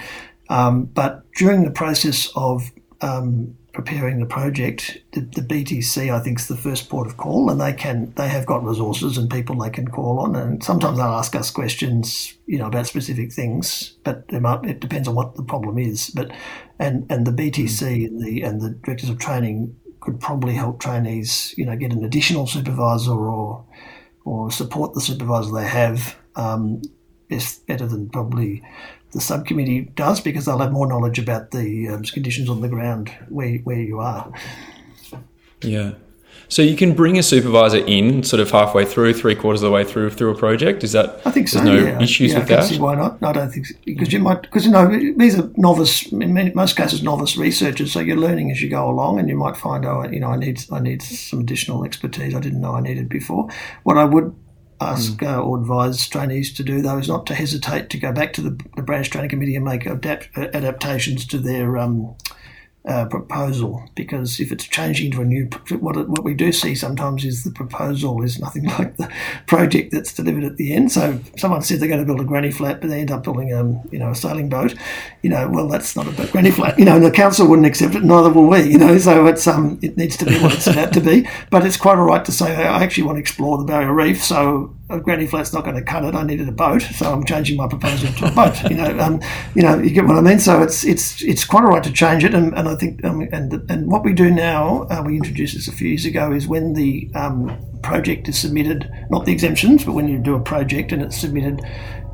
Um, 0.50 0.86
but 0.86 1.24
during 1.34 1.64
the 1.64 1.72
process 1.72 2.32
of 2.36 2.72
um, 3.02 3.58
preparing 3.78 4.20
the 4.20 4.26
project, 4.26 4.98
the, 5.12 5.22
the, 5.22 5.42
BTC 5.42 6.12
I 6.12 6.20
think 6.20 6.40
is 6.40 6.48
the 6.48 6.58
first 6.58 6.90
port 6.90 7.06
of 7.06 7.18
call, 7.18 7.52
and 7.52 7.62
they 7.62 7.74
can 7.74 8.12
they 8.16 8.28
have 8.28 8.48
got 8.48 8.64
resources 8.64 9.20
and 9.20 9.30
people 9.30 9.56
they 9.56 9.70
can 9.70 9.88
call 9.88 10.18
on, 10.18 10.36
and 10.36 10.64
sometimes 10.64 10.98
they'll 10.98 11.06
ask 11.06 11.36
us 11.36 11.52
questions, 11.52 12.34
you 12.48 12.58
know, 12.58 12.66
about 12.66 12.88
specific 12.88 13.32
things, 13.32 13.94
but 14.04 14.26
it, 14.30 14.42
might, 14.42 14.66
it 14.66 14.80
depends 14.80 15.08
on 15.08 15.14
what 15.14 15.36
the 15.36 15.44
problem 15.44 15.78
is. 15.78 16.10
But 16.10 16.32
and 16.80 17.06
and 17.12 17.28
the 17.28 17.32
BTC 17.32 18.08
and 18.08 18.20
the 18.20 18.42
and 18.42 18.62
the 18.62 18.72
directors 18.72 19.10
of 19.12 19.20
training 19.20 19.76
could 20.00 20.20
probably 20.20 20.56
help 20.56 20.80
trainees, 20.80 21.54
you 21.56 21.64
know, 21.64 21.76
get 21.76 21.94
an 21.94 22.04
additional 22.04 22.48
supervisor 22.48 23.12
or 23.12 23.64
or 24.26 24.50
support 24.50 24.96
the 24.96 25.02
supervisor 25.02 25.54
they 25.54 25.68
have. 25.68 26.18
Um, 26.36 26.82
is 27.30 27.60
better 27.68 27.86
than 27.86 28.10
probably 28.10 28.64
the 29.12 29.22
subcommittee 29.22 29.82
does 29.96 30.20
because 30.22 30.46
they'll 30.46 30.60
have 30.60 30.72
more 30.72 30.88
knowledge 30.88 31.20
about 31.20 31.52
the 31.52 31.88
um, 31.90 32.04
conditions 32.04 32.50
on 32.50 32.62
the 32.62 32.68
ground 32.68 33.10
where, 33.30 33.58
where 33.60 33.82
you 33.82 34.00
are. 34.00 34.32
Yeah. 35.62 35.94
So 36.50 36.62
you 36.62 36.78
can 36.78 36.94
bring 36.94 37.18
a 37.18 37.24
supervisor 37.24 37.80
in 37.80 38.24
sort 38.24 38.40
of 38.40 38.50
halfway 38.52 38.86
through, 38.86 39.14
three 39.16 39.36
quarters 39.36 39.62
of 39.62 39.68
the 39.68 39.72
way 39.72 39.84
through 39.84 40.12
through 40.12 40.32
a 40.32 40.36
project. 40.36 40.84
Is 40.84 40.94
that? 40.94 41.22
I 41.26 41.32
think 41.32 41.50
so. 41.50 41.62
no 41.62 41.74
yeah. 41.74 42.02
issues 42.02 42.32
yeah, 42.32 42.40
with 42.40 42.48
that. 42.48 42.64
See 42.64 42.80
why 42.80 42.96
not? 42.96 43.22
No, 43.22 43.30
I 43.30 43.34
don't 43.34 43.52
think 43.52 43.66
so. 43.66 43.76
because 43.86 44.14
you 44.14 44.20
might 44.20 44.44
because 44.44 44.66
you 44.66 44.72
know 44.72 44.88
these 45.18 45.38
are 45.38 45.52
novice 45.58 46.10
in 46.12 46.34
many, 46.34 46.52
most 46.52 46.78
cases 46.78 47.04
novice 47.04 47.36
researchers, 47.36 47.92
so 47.92 48.00
you're 48.00 48.16
learning 48.16 48.52
as 48.52 48.62
you 48.62 48.70
go 48.70 48.90
along, 48.90 49.20
and 49.20 49.28
you 49.28 49.36
might 49.36 49.58
find 49.58 49.86
oh 49.86 50.08
you 50.10 50.22
know 50.22 50.30
I 50.30 50.38
need 50.38 50.64
I 50.72 50.80
need 50.80 51.02
some 51.02 51.42
additional 51.42 51.84
expertise 51.84 52.34
I 52.34 52.40
didn't 52.40 52.62
know 52.62 52.76
I 52.76 52.82
needed 52.82 53.10
before. 53.10 53.50
What 53.84 53.98
I 53.98 54.06
would 54.06 54.34
ask 54.80 55.14
mm. 55.14 55.28
uh, 55.28 55.42
or 55.42 55.60
advise 55.60 56.08
trainees 56.08 56.54
to 56.54 56.64
do, 56.64 56.82
though, 56.82 56.98
is 56.98 57.08
not 57.08 57.26
to 57.28 57.36
hesitate 57.36 57.90
to 57.90 57.98
go 57.98 58.12
back 58.12 58.34
to 58.34 58.42
the, 58.42 58.60
the 58.76 58.84
branch 58.84 59.10
training 59.10 59.30
committee 59.30 59.56
and 59.56 59.66
make 59.66 59.86
adapt, 59.86 60.30
adaptations 60.38 61.26
to 61.28 61.40
their 61.40 61.78
um, 61.78 62.16
uh, 62.88 63.06
proposal 63.06 63.84
because 63.96 64.40
if 64.40 64.52
it's 64.52 64.66
changing 64.66 65.12
to 65.12 65.22
a 65.22 65.26
new, 65.26 65.46
what, 65.80 66.08
what 66.08 66.24
we 66.24 66.34
do 66.34 66.52
see 66.54 66.74
sometimes 66.74 67.26
is 67.26 67.44
the 67.44 67.52
proposal 67.52 68.24
is 68.24 68.40
nothing 68.40 68.64
like 68.80 68.96
the 68.96 69.12
project 69.46 69.92
that's 69.92 70.14
delivered 70.14 70.46
at 70.46 70.56
the 70.58 70.74
end. 70.74 70.92
So 70.92 71.20
someone 71.38 71.62
said 71.62 71.80
they're 71.80 71.90
going 71.90 72.00
to 72.00 72.06
build 72.06 72.22
a 72.22 72.24
granny 72.24 72.52
flat, 72.52 72.80
but 72.80 72.90
they 72.90 73.02
end 73.02 73.12
up 73.12 73.24
building 73.24 73.54
um, 73.54 73.82
you 73.92 74.00
know 74.00 74.12
a 74.12 74.16
sailing 74.16 74.48
boat. 74.48 74.74
You 75.22 75.30
know, 75.30 75.50
well 75.50 75.68
that's 75.68 75.96
not 75.96 76.08
a 76.08 76.28
granny 76.28 76.52
flat. 76.52 76.80
You 76.80 76.86
know, 76.86 76.96
and 76.96 77.04
the 77.04 77.12
council 77.12 77.48
wouldn't 77.48 77.68
accept 77.68 77.96
it, 77.96 78.04
neither 78.04 78.30
will 78.30 78.48
we. 78.48 78.62
You 78.62 78.78
know, 78.78 78.98
so 78.98 79.28
it's 79.28 79.46
um 79.48 79.78
it 79.82 79.98
needs 79.98 80.16
to 80.18 80.26
be 80.26 80.40
what 80.40 80.54
it's 80.54 80.64
set 80.64 80.78
out 80.78 80.94
to 80.94 81.02
be. 81.02 81.28
But 81.50 81.66
it's 81.66 81.78
quite 81.78 81.98
all 81.98 82.06
right 82.06 82.24
to 82.24 82.32
say 82.32 82.56
I 82.56 82.84
actually 82.84 83.04
want 83.04 83.18
to 83.18 83.20
explore 83.20 83.58
the 83.58 83.66
barrier 83.66 83.94
reef, 83.94 84.24
so 84.24 84.74
a 84.90 85.00
granny 85.00 85.28
flat's 85.28 85.52
not 85.52 85.64
going 85.66 85.76
to 85.76 85.82
cut 85.82 86.06
it. 86.06 86.16
I 86.16 86.24
needed 86.24 86.48
a 86.48 86.52
boat, 86.52 86.82
so 86.82 87.12
I'm 87.12 87.26
changing 87.26 87.58
my 87.58 87.68
proposal 87.68 88.12
to 88.14 88.28
a 88.28 88.32
boat. 88.32 88.70
You 88.70 88.78
know, 88.78 89.00
um, 89.00 89.22
you 89.54 89.62
know, 89.62 89.78
you 89.80 89.90
get 89.90 90.06
what 90.06 90.18
I 90.18 90.22
mean. 90.22 90.40
So 90.40 90.62
it's 90.62 90.86
it's 90.86 91.22
it's 91.24 91.44
quite 91.44 91.64
all 91.64 91.72
right 91.72 91.84
to 91.84 91.92
change 91.92 92.24
it, 92.24 92.34
and, 92.34 92.58
and 92.58 92.70
I 92.70 92.76
think 92.76 93.04
um, 93.04 93.28
and 93.32 93.54
and 93.70 93.92
what 93.92 94.04
we 94.04 94.14
do 94.14 94.32
now, 94.32 94.84
uh, 94.84 95.04
we 95.06 95.18
introduced 95.18 95.56
this 95.56 95.68
a 95.68 95.72
few 95.72 95.90
years 95.90 96.06
ago, 96.06 96.32
is 96.32 96.48
when 96.48 96.74
the 96.74 97.10
um, 97.16 97.58
project 97.84 98.30
is 98.30 98.38
submitted, 98.38 98.90
not 99.10 99.26
the 99.26 99.34
exemptions, 99.34 99.84
but 99.84 99.94
when 99.94 100.08
you 100.08 100.20
do 100.20 100.36
a 100.36 100.40
project 100.40 100.92
and 100.92 101.02
it's 101.02 101.20
submitted, 101.20 101.62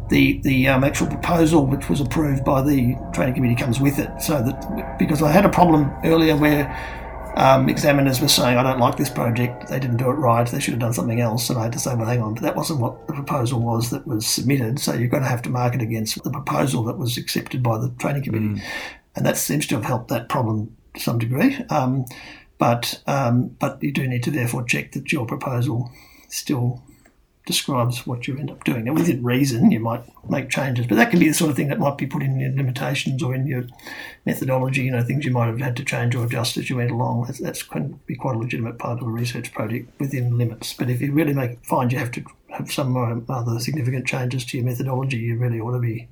the 0.09 0.39
the 0.41 0.67
um, 0.67 0.83
actual 0.83 1.07
proposal, 1.07 1.67
which 1.67 1.89
was 1.89 2.01
approved 2.01 2.43
by 2.43 2.61
the 2.61 2.95
training 3.13 3.35
committee, 3.35 3.55
comes 3.55 3.79
with 3.79 3.99
it. 3.99 4.09
So 4.19 4.41
that 4.41 4.97
because 4.97 5.21
I 5.21 5.31
had 5.31 5.45
a 5.45 5.49
problem 5.49 5.91
earlier 6.03 6.35
where 6.35 7.02
um, 7.35 7.69
examiners 7.69 8.21
were 8.21 8.27
saying, 8.27 8.57
I 8.57 8.63
don't 8.63 8.79
like 8.79 8.97
this 8.97 9.09
project, 9.09 9.67
they 9.67 9.79
didn't 9.79 9.97
do 9.97 10.09
it 10.09 10.13
right, 10.13 10.47
they 10.47 10.59
should 10.59 10.73
have 10.73 10.81
done 10.81 10.93
something 10.93 11.19
else. 11.19 11.49
And 11.49 11.57
I 11.57 11.63
had 11.63 11.73
to 11.73 11.79
say, 11.79 11.95
well, 11.95 12.07
hang 12.07 12.21
on, 12.21 12.35
but 12.35 12.43
that 12.43 12.55
wasn't 12.55 12.79
what 12.79 13.07
the 13.07 13.13
proposal 13.13 13.59
was 13.59 13.89
that 13.89 14.05
was 14.07 14.25
submitted. 14.25 14.79
So 14.79 14.93
you're 14.93 15.07
going 15.07 15.23
to 15.23 15.29
have 15.29 15.41
to 15.43 15.49
mark 15.49 15.75
it 15.75 15.81
against 15.81 16.23
the 16.23 16.29
proposal 16.29 16.83
that 16.83 16.97
was 16.97 17.17
accepted 17.17 17.63
by 17.63 17.77
the 17.77 17.89
training 17.99 18.23
committee. 18.23 18.45
Mm. 18.45 18.61
And 19.15 19.25
that 19.25 19.37
seems 19.37 19.67
to 19.67 19.75
have 19.75 19.85
helped 19.85 20.09
that 20.09 20.29
problem 20.29 20.75
to 20.93 20.99
some 20.99 21.19
degree. 21.19 21.57
Um, 21.69 22.05
but, 22.57 23.01
um, 23.07 23.49
but 23.59 23.81
you 23.81 23.91
do 23.91 24.07
need 24.07 24.23
to 24.23 24.31
therefore 24.31 24.63
check 24.63 24.91
that 24.93 25.11
your 25.11 25.25
proposal 25.25 25.91
still 26.29 26.83
describes 27.45 28.07
what 28.07 28.27
you 28.27 28.37
end 28.37 28.49
up 28.49 28.63
doing. 28.63 28.85
Now, 28.85 28.93
within 28.93 29.23
reason, 29.23 29.71
you 29.71 29.79
might 29.79 30.03
make 30.29 30.49
changes, 30.49 30.87
but 30.87 30.95
that 30.95 31.09
can 31.09 31.19
be 31.19 31.27
the 31.27 31.33
sort 31.33 31.49
of 31.49 31.57
thing 31.57 31.67
that 31.67 31.79
might 31.79 31.97
be 31.97 32.07
put 32.07 32.23
in 32.23 32.39
your 32.39 32.51
limitations 32.51 33.21
or 33.21 33.35
in 33.35 33.45
your 33.45 33.65
methodology. 34.25 34.83
You 34.83 34.91
know, 34.91 35.03
things 35.03 35.25
you 35.25 35.31
might 35.31 35.47
have 35.47 35.59
had 35.59 35.75
to 35.77 35.83
change 35.83 36.15
or 36.15 36.25
adjust 36.25 36.57
as 36.57 36.69
you 36.69 36.77
went 36.77 36.91
along. 36.91 37.25
That's, 37.25 37.39
that's 37.39 37.63
can 37.63 37.99
be 38.05 38.15
quite 38.15 38.35
a 38.35 38.39
legitimate 38.39 38.79
part 38.79 39.01
of 39.01 39.07
a 39.07 39.11
research 39.11 39.53
project 39.53 39.89
within 39.99 40.37
limits. 40.37 40.73
But 40.73 40.89
if 40.89 41.01
you 41.01 41.11
really 41.11 41.33
make 41.33 41.63
find 41.65 41.91
you 41.91 41.99
have 41.99 42.11
to 42.11 42.23
have 42.49 42.71
some 42.71 42.95
other 43.29 43.59
significant 43.59 44.07
changes 44.07 44.45
to 44.45 44.57
your 44.57 44.65
methodology, 44.65 45.17
you 45.17 45.37
really 45.37 45.59
ought 45.59 45.73
to 45.73 45.79
be 45.79 46.07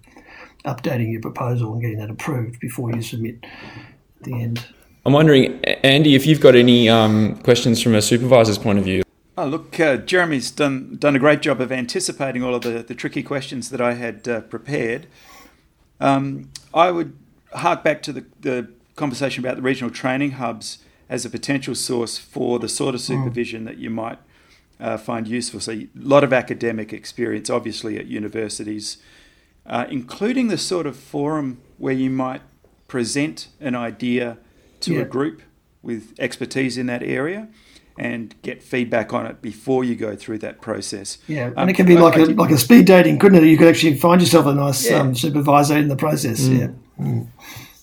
updating 0.66 1.12
your 1.12 1.22
proposal 1.22 1.74
and 1.74 1.82
getting 1.82 2.00
that 2.00 2.10
approved 2.10 2.60
before 2.60 2.92
you 2.92 3.02
submit 3.02 3.38
at 3.44 4.24
the 4.24 4.42
end. 4.42 4.66
I'm 5.06 5.14
wondering, 5.14 5.64
Andy, 5.66 6.14
if 6.14 6.28
you've 6.28 6.42
got 6.42 6.56
any 6.56 6.88
um, 6.88 7.36
questions 7.38 7.82
from 7.82 7.96
a 7.96 8.02
supervisor's 8.02 8.60
point 8.60 8.78
of 8.78 8.86
view. 8.86 9.02
Oh, 9.38 9.48
look, 9.48 9.80
uh, 9.80 9.98
Jeremy's 9.98 10.52
done 10.52 10.98
done 10.98 11.16
a 11.16 11.20
great 11.20 11.42
job 11.42 11.62
of 11.62 11.72
anticipating 11.72 12.44
all 12.44 12.54
of 12.54 12.64
the, 12.64 12.84
the 12.84 12.94
tricky 12.94 13.24
questions 13.24 13.70
that 13.70 13.80
I 13.80 13.94
had 13.94 14.28
uh, 14.28 14.42
prepared. 14.42 15.08
Um, 16.00 16.50
I 16.74 16.92
would 16.92 17.18
hark 17.54 17.84
back 17.84 18.02
to 18.04 18.14
the, 18.14 18.26
the 18.42 18.70
conversation 18.96 19.44
about 19.44 19.56
the 19.56 19.62
regional 19.62 19.92
training 19.92 20.32
hubs 20.32 20.80
as 21.10 21.26
a 21.26 21.30
potential 21.30 21.76
source 21.76 22.18
for 22.18 22.60
the 22.60 22.68
sort 22.68 22.94
of 22.96 23.02
mm. 23.02 23.06
supervision 23.06 23.64
that 23.66 23.78
you 23.78 23.90
might 23.90 24.20
uh, 24.80 24.98
find 24.98 25.28
useful. 25.28 25.60
So, 25.62 25.72
a 25.72 25.88
lot 25.96 26.24
of 26.24 26.34
academic 26.34 26.92
experience, 26.92 27.50
obviously, 27.50 27.98
at 27.98 28.08
universities, 28.08 28.98
uh, 29.66 29.86
including 29.90 30.50
the 30.50 30.58
sort 30.58 30.86
of 30.86 30.98
forum 30.98 31.62
where 31.78 31.94
you 31.94 32.10
might 32.10 32.42
present 32.90 33.48
an 33.62 33.76
idea 33.76 34.38
to 34.82 34.96
yeah. 34.96 35.02
a 35.02 35.06
group 35.06 35.42
with 35.82 36.14
expertise 36.20 36.78
in 36.78 36.88
that 36.88 37.02
area 37.02 37.48
and 38.02 38.34
get 38.42 38.64
feedback 38.64 39.14
on 39.14 39.28
it 39.28 39.44
before 39.44 39.84
you 39.84 39.96
go 39.96 40.16
through 40.16 40.40
that 40.40 40.60
process. 40.60 41.20
Yeah, 41.28 41.48
and 41.48 41.58
um, 41.60 41.70
it 41.70 41.76
can 41.76 41.86
be 41.86 41.96
like 41.96 42.18
I, 42.18 42.22
a 42.22 42.26
like 42.26 42.50
a 42.50 42.58
speed 42.58 42.88
dating, 42.88 43.20
couldn't 43.20 43.44
it? 43.44 43.48
You 43.48 43.58
could 43.58 43.68
actually 43.68 43.96
find 43.96 44.20
yourself 44.20 44.48
a 44.48 44.56
nice 44.56 44.90
yeah. 44.90 44.98
um, 44.98 45.14
supervisor 45.14 45.78
in 45.78 45.88
the 45.88 45.96
process. 45.96 46.42
Mm. 46.42 46.60
Yeah, 46.60 47.06
mm. 47.06 47.28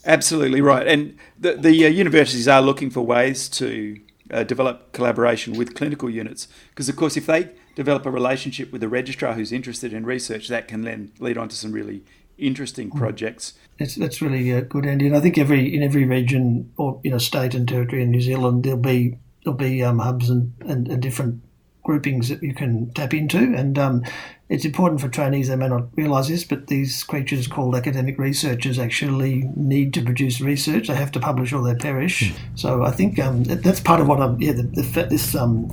absolutely 0.05 0.61
right. 0.61 0.89
And 0.89 1.17
the 1.39 1.53
the 1.55 1.87
uh, 1.87 1.89
universities 1.89 2.49
are 2.49 2.61
looking 2.61 2.91
for 2.91 3.03
ways 3.03 3.49
to 3.51 4.01
uh, 4.33 4.43
develop 4.43 4.93
collaboration 4.93 5.57
with 5.57 5.77
clinical 5.77 6.11
units 6.11 6.49
because, 6.71 6.89
of 6.89 6.97
course, 6.97 7.17
if 7.17 7.27
they 7.27 7.51
develop 7.77 8.05
a 8.05 8.11
relationship 8.11 8.73
with 8.73 8.83
a 8.83 8.89
registrar 8.89 9.35
who's 9.35 9.53
interested 9.53 9.93
in 9.93 10.05
research, 10.05 10.49
that 10.49 10.67
can 10.67 10.83
then 10.83 11.13
lead 11.21 11.39
on 11.39 11.49
to 11.49 11.55
some 11.55 11.71
really 11.71 12.03
interesting 12.39 12.91
mm. 12.91 12.99
projects. 12.99 13.53
That's 13.79 13.95
that's 13.95 14.21
really 14.21 14.53
uh, 14.53 14.63
good, 14.63 14.85
Andy. 14.85 15.07
And 15.07 15.17
I 15.17 15.21
think 15.21 15.39
every 15.39 15.73
in 15.73 15.85
every 15.85 16.05
region 16.07 16.73
or 16.77 17.01
you 17.05 17.13
know 17.13 17.19
state 17.19 17.55
and 17.55 17.69
territory 17.69 18.03
in 18.03 18.11
New 18.11 18.21
Zealand, 18.21 18.65
there'll 18.65 18.81
be 18.81 19.17
there'll 19.49 19.71
be 19.71 19.83
um, 19.83 19.99
hubs 19.99 20.29
and, 20.29 20.53
and, 20.61 20.89
and, 20.89 21.03
different 21.03 21.43
groupings 21.83 22.29
that 22.29 22.43
you 22.43 22.55
can 22.55 22.93
tap 22.93 23.15
into. 23.15 23.39
And 23.39 23.79
um, 23.79 24.05
it's 24.51 24.67
important 24.67 25.01
for 25.01 25.09
trainees, 25.09 25.49
they 25.49 25.57
may 25.57 25.69
not 25.69 25.89
realise 25.97 26.29
this, 26.29 26.45
but 26.45 26.67
these 26.67 27.03
creatures 27.03 27.47
called 27.47 27.75
academic 27.75 28.19
researchers 28.19 28.79
actually 28.79 29.49
need 29.57 29.95
to 29.95 30.03
produce 30.03 30.41
research. 30.41 30.89
They 30.89 30.95
have 30.95 31.13
to 31.13 31.21
publish 31.21 31.53
or 31.53 31.63
they 31.63 31.75
perish. 31.75 32.31
Mm. 32.31 32.37
So 32.57 32.83
I 32.83 32.91
think 32.91 33.19
um, 33.19 33.45
that's 33.45 33.81
part 33.81 34.01
of 34.01 34.09
what 34.09 34.21
I'm, 34.21 34.41
yeah, 34.41 34.53
the, 34.53 34.63
the, 34.63 35.07
this 35.09 35.35
um, 35.35 35.71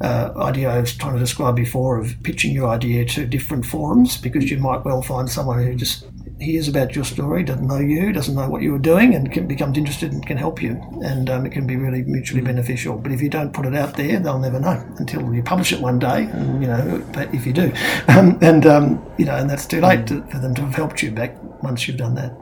uh, 0.00 0.32
idea 0.36 0.70
I 0.70 0.80
was 0.80 0.96
trying 0.96 1.14
to 1.14 1.20
describe 1.20 1.56
before 1.56 2.00
of 2.00 2.14
pitching 2.22 2.54
your 2.54 2.68
idea 2.68 3.04
to 3.04 3.26
different 3.26 3.66
forums 3.66 4.16
because 4.16 4.50
you 4.50 4.58
might 4.58 4.84
well 4.84 5.02
find 5.02 5.28
someone 5.28 5.62
who 5.62 5.74
just 5.74 6.06
hears 6.44 6.68
about 6.68 6.94
your 6.94 7.04
story, 7.04 7.42
doesn't 7.42 7.66
know 7.66 7.78
you, 7.78 8.12
doesn't 8.12 8.34
know 8.34 8.48
what 8.48 8.62
you 8.62 8.72
were 8.72 8.78
doing, 8.78 9.14
and 9.14 9.32
can, 9.32 9.46
becomes 9.46 9.76
interested 9.76 10.12
and 10.12 10.24
can 10.24 10.36
help 10.36 10.62
you. 10.62 10.80
And 11.02 11.28
um, 11.28 11.46
it 11.46 11.50
can 11.50 11.66
be 11.66 11.76
really 11.76 12.02
mutually 12.02 12.42
mm. 12.42 12.46
beneficial. 12.46 12.96
But 12.96 13.12
if 13.12 13.20
you 13.20 13.28
don't 13.28 13.52
put 13.52 13.66
it 13.66 13.74
out 13.74 13.96
there, 13.96 14.20
they'll 14.20 14.38
never 14.38 14.60
know 14.60 14.84
until 14.98 15.34
you 15.34 15.42
publish 15.42 15.72
it 15.72 15.80
one 15.80 15.98
day. 15.98 16.24
And, 16.24 16.62
you 16.62 16.68
know, 16.68 17.04
if 17.32 17.46
you 17.46 17.52
do, 17.52 17.72
um, 18.08 18.38
and 18.40 18.66
um, 18.66 19.04
you 19.18 19.24
know, 19.24 19.36
and 19.36 19.48
that's 19.48 19.66
too 19.66 19.80
late 19.80 20.06
to, 20.08 20.22
for 20.26 20.38
them 20.38 20.54
to 20.54 20.62
have 20.62 20.74
helped 20.74 21.02
you 21.02 21.10
back 21.10 21.36
once 21.62 21.88
you've 21.88 21.96
done 21.96 22.14
that. 22.14 22.32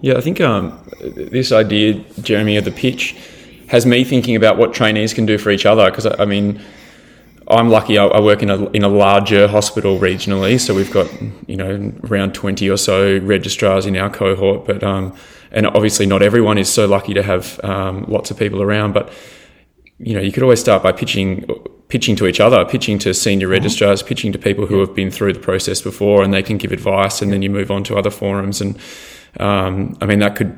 Yeah, 0.00 0.16
I 0.16 0.20
think 0.20 0.40
um, 0.40 0.78
this 1.00 1.50
idea, 1.50 1.94
Jeremy, 2.20 2.56
of 2.56 2.64
the 2.64 2.70
pitch 2.70 3.16
has 3.68 3.84
me 3.84 4.04
thinking 4.04 4.36
about 4.36 4.56
what 4.56 4.72
trainees 4.72 5.12
can 5.12 5.26
do 5.26 5.38
for 5.38 5.50
each 5.50 5.66
other. 5.66 5.90
Because 5.90 6.06
I 6.06 6.24
mean 6.24 6.60
I'm 7.50 7.70
lucky. 7.70 7.96
I, 7.96 8.04
I, 8.06 8.20
work 8.20 8.42
in 8.42 8.50
a 8.50 8.66
in 8.70 8.84
a 8.84 8.88
larger 8.88 9.48
hospital 9.48 9.98
regionally, 9.98 10.60
so 10.60 10.74
we've 10.74 10.92
got 10.92 11.10
you 11.48 11.56
know 11.56 11.92
around 12.10 12.34
twenty 12.34 12.68
or 12.68 12.76
so 12.76 13.18
registrars 13.18 13.86
in 13.86 13.96
our 13.96 14.10
cohort. 14.10 14.66
But 14.66 14.84
um, 14.84 15.16
and 15.50 15.66
obviously 15.66 16.04
not 16.04 16.22
everyone 16.22 16.58
is 16.58 16.68
so 16.68 16.86
lucky 16.86 17.14
to 17.14 17.22
have 17.22 17.58
um, 17.64 18.04
lots 18.06 18.30
of 18.30 18.38
people 18.38 18.60
around. 18.62 18.92
But 18.92 19.12
you 19.98 20.14
know, 20.14 20.20
you 20.20 20.30
could 20.30 20.42
always 20.42 20.60
start 20.60 20.82
by 20.82 20.92
pitching 20.92 21.48
pitching 21.88 22.16
to 22.16 22.26
each 22.26 22.38
other, 22.38 22.64
pitching 22.66 22.98
to 22.98 23.14
senior 23.14 23.46
mm-hmm. 23.46 23.52
registrars, 23.54 24.02
pitching 24.02 24.30
to 24.32 24.38
people 24.38 24.66
who 24.66 24.80
have 24.80 24.94
been 24.94 25.10
through 25.10 25.32
the 25.32 25.40
process 25.40 25.80
before, 25.80 26.22
and 26.22 26.34
they 26.34 26.42
can 26.42 26.58
give 26.58 26.70
advice, 26.70 27.22
and 27.22 27.32
then 27.32 27.40
you 27.40 27.48
move 27.48 27.70
on 27.70 27.82
to 27.84 27.96
other 27.96 28.10
forums. 28.10 28.60
And 28.60 28.78
um, 29.40 29.96
I 30.02 30.06
mean, 30.06 30.18
that 30.18 30.36
could. 30.36 30.56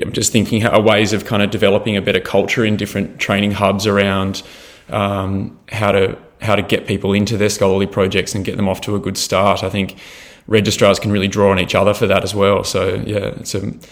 I'm 0.00 0.12
just 0.12 0.32
thinking 0.32 0.62
how 0.62 0.80
ways 0.80 1.12
of 1.12 1.26
kind 1.26 1.42
of 1.42 1.50
developing 1.50 1.96
a 1.96 2.00
better 2.00 2.20
culture 2.20 2.64
in 2.64 2.76
different 2.76 3.18
training 3.18 3.50
hubs 3.50 3.86
around 3.86 4.42
um, 4.88 5.58
how 5.68 5.92
to 5.92 6.16
how 6.40 6.56
to 6.56 6.62
get 6.62 6.86
people 6.86 7.12
into 7.12 7.36
their 7.36 7.50
scholarly 7.50 7.86
projects 7.86 8.34
and 8.34 8.44
get 8.44 8.56
them 8.56 8.68
off 8.68 8.80
to 8.82 8.94
a 8.94 8.98
good 8.98 9.16
start. 9.16 9.62
I 9.62 9.70
think 9.70 9.98
registrars 10.46 10.98
can 10.98 11.12
really 11.12 11.28
draw 11.28 11.50
on 11.50 11.58
each 11.58 11.74
other 11.74 11.94
for 11.94 12.06
that 12.06 12.24
as 12.24 12.34
well. 12.34 12.64
So 12.64 12.94
yeah, 13.06 13.34
it's 13.38 13.54
a, 13.54 13.68
it 13.68 13.88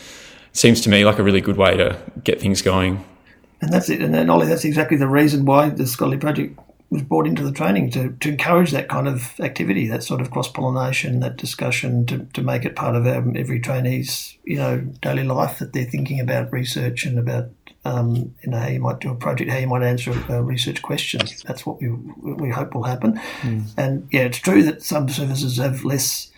seems 0.52 0.80
to 0.82 0.90
me 0.90 1.04
like 1.04 1.18
a 1.18 1.22
really 1.22 1.40
good 1.40 1.56
way 1.56 1.76
to 1.76 1.98
get 2.24 2.40
things 2.40 2.62
going. 2.62 3.04
And 3.60 3.72
that's 3.72 3.88
it. 3.88 4.00
And 4.00 4.14
then 4.14 4.30
Ollie, 4.30 4.46
that's 4.46 4.64
exactly 4.64 4.96
the 4.96 5.08
reason 5.08 5.44
why 5.44 5.68
the 5.68 5.86
scholarly 5.86 6.18
project 6.18 6.58
was 6.90 7.02
brought 7.02 7.26
into 7.26 7.42
the 7.42 7.52
training 7.52 7.90
to, 7.90 8.12
to 8.20 8.30
encourage 8.30 8.70
that 8.70 8.88
kind 8.88 9.06
of 9.06 9.38
activity, 9.40 9.86
that 9.88 10.02
sort 10.02 10.20
of 10.20 10.30
cross 10.30 10.50
pollination, 10.50 11.20
that 11.20 11.36
discussion, 11.36 12.06
to, 12.06 12.24
to 12.32 12.42
make 12.42 12.64
it 12.64 12.76
part 12.76 12.96
of 12.96 13.06
um, 13.06 13.36
every 13.36 13.60
trainee's 13.60 14.38
you 14.44 14.56
know 14.56 14.78
daily 15.02 15.24
life 15.24 15.58
that 15.58 15.72
they're 15.72 15.84
thinking 15.84 16.18
about 16.18 16.52
research 16.52 17.04
and 17.04 17.18
about 17.18 17.50
um, 17.84 18.34
you 18.42 18.50
know 18.50 18.58
how 18.58 18.68
you 18.68 18.80
might 18.80 19.00
do 19.00 19.10
a 19.10 19.14
project, 19.14 19.50
how 19.50 19.58
you 19.58 19.66
might 19.66 19.82
answer 19.82 20.12
a 20.28 20.42
research 20.42 20.82
question. 20.82 21.20
That's 21.44 21.64
what 21.64 21.80
we 21.80 21.88
we 21.88 22.50
hope 22.50 22.74
will 22.74 22.84
happen. 22.84 23.20
Mm. 23.42 23.64
And 23.76 24.08
yeah, 24.10 24.22
it's 24.22 24.38
true 24.38 24.62
that 24.64 24.82
some 24.82 25.08
services 25.08 25.56
have 25.58 25.84
less. 25.84 26.30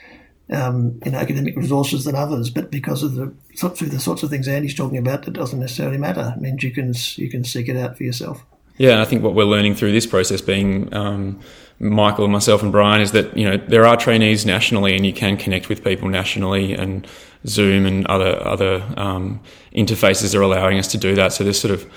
Um, 0.52 1.00
you 1.04 1.12
know, 1.12 1.18
academic 1.18 1.54
resources 1.54 2.02
than 2.02 2.16
others, 2.16 2.50
but 2.50 2.72
because 2.72 3.04
of 3.04 3.14
the 3.14 3.32
through 3.54 3.90
the 3.90 4.00
sorts 4.00 4.24
of 4.24 4.30
things 4.30 4.48
Andy's 4.48 4.74
talking 4.74 4.98
about, 4.98 5.22
that 5.22 5.30
doesn't 5.30 5.60
necessarily 5.60 5.96
matter. 5.96 6.34
It 6.36 6.40
means 6.40 6.64
you 6.64 6.72
can 6.72 6.92
you 7.14 7.30
can 7.30 7.44
seek 7.44 7.68
it 7.68 7.76
out 7.76 7.96
for 7.96 8.02
yourself. 8.02 8.44
Yeah, 8.76 9.00
I 9.00 9.04
think 9.04 9.22
what 9.22 9.34
we're 9.34 9.44
learning 9.44 9.76
through 9.76 9.92
this 9.92 10.06
process, 10.06 10.40
being 10.40 10.92
um, 10.92 11.38
Michael 11.80 12.24
and 12.24 12.32
myself 12.32 12.62
and 12.62 12.70
Brian, 12.70 13.00
is 13.00 13.12
that 13.12 13.36
you 13.36 13.44
know 13.48 13.56
there 13.56 13.86
are 13.86 13.96
trainees 13.96 14.44
nationally, 14.44 14.94
and 14.94 15.04
you 15.04 15.12
can 15.12 15.36
connect 15.36 15.68
with 15.68 15.82
people 15.82 16.08
nationally, 16.08 16.74
and 16.74 17.06
Zoom 17.46 17.86
and 17.86 18.06
other 18.06 18.46
other 18.46 18.84
um, 18.96 19.40
interfaces 19.74 20.34
are 20.34 20.42
allowing 20.42 20.78
us 20.78 20.88
to 20.88 20.98
do 20.98 21.14
that. 21.14 21.32
So 21.32 21.42
there's 21.42 21.58
sort 21.58 21.72
of 21.72 21.90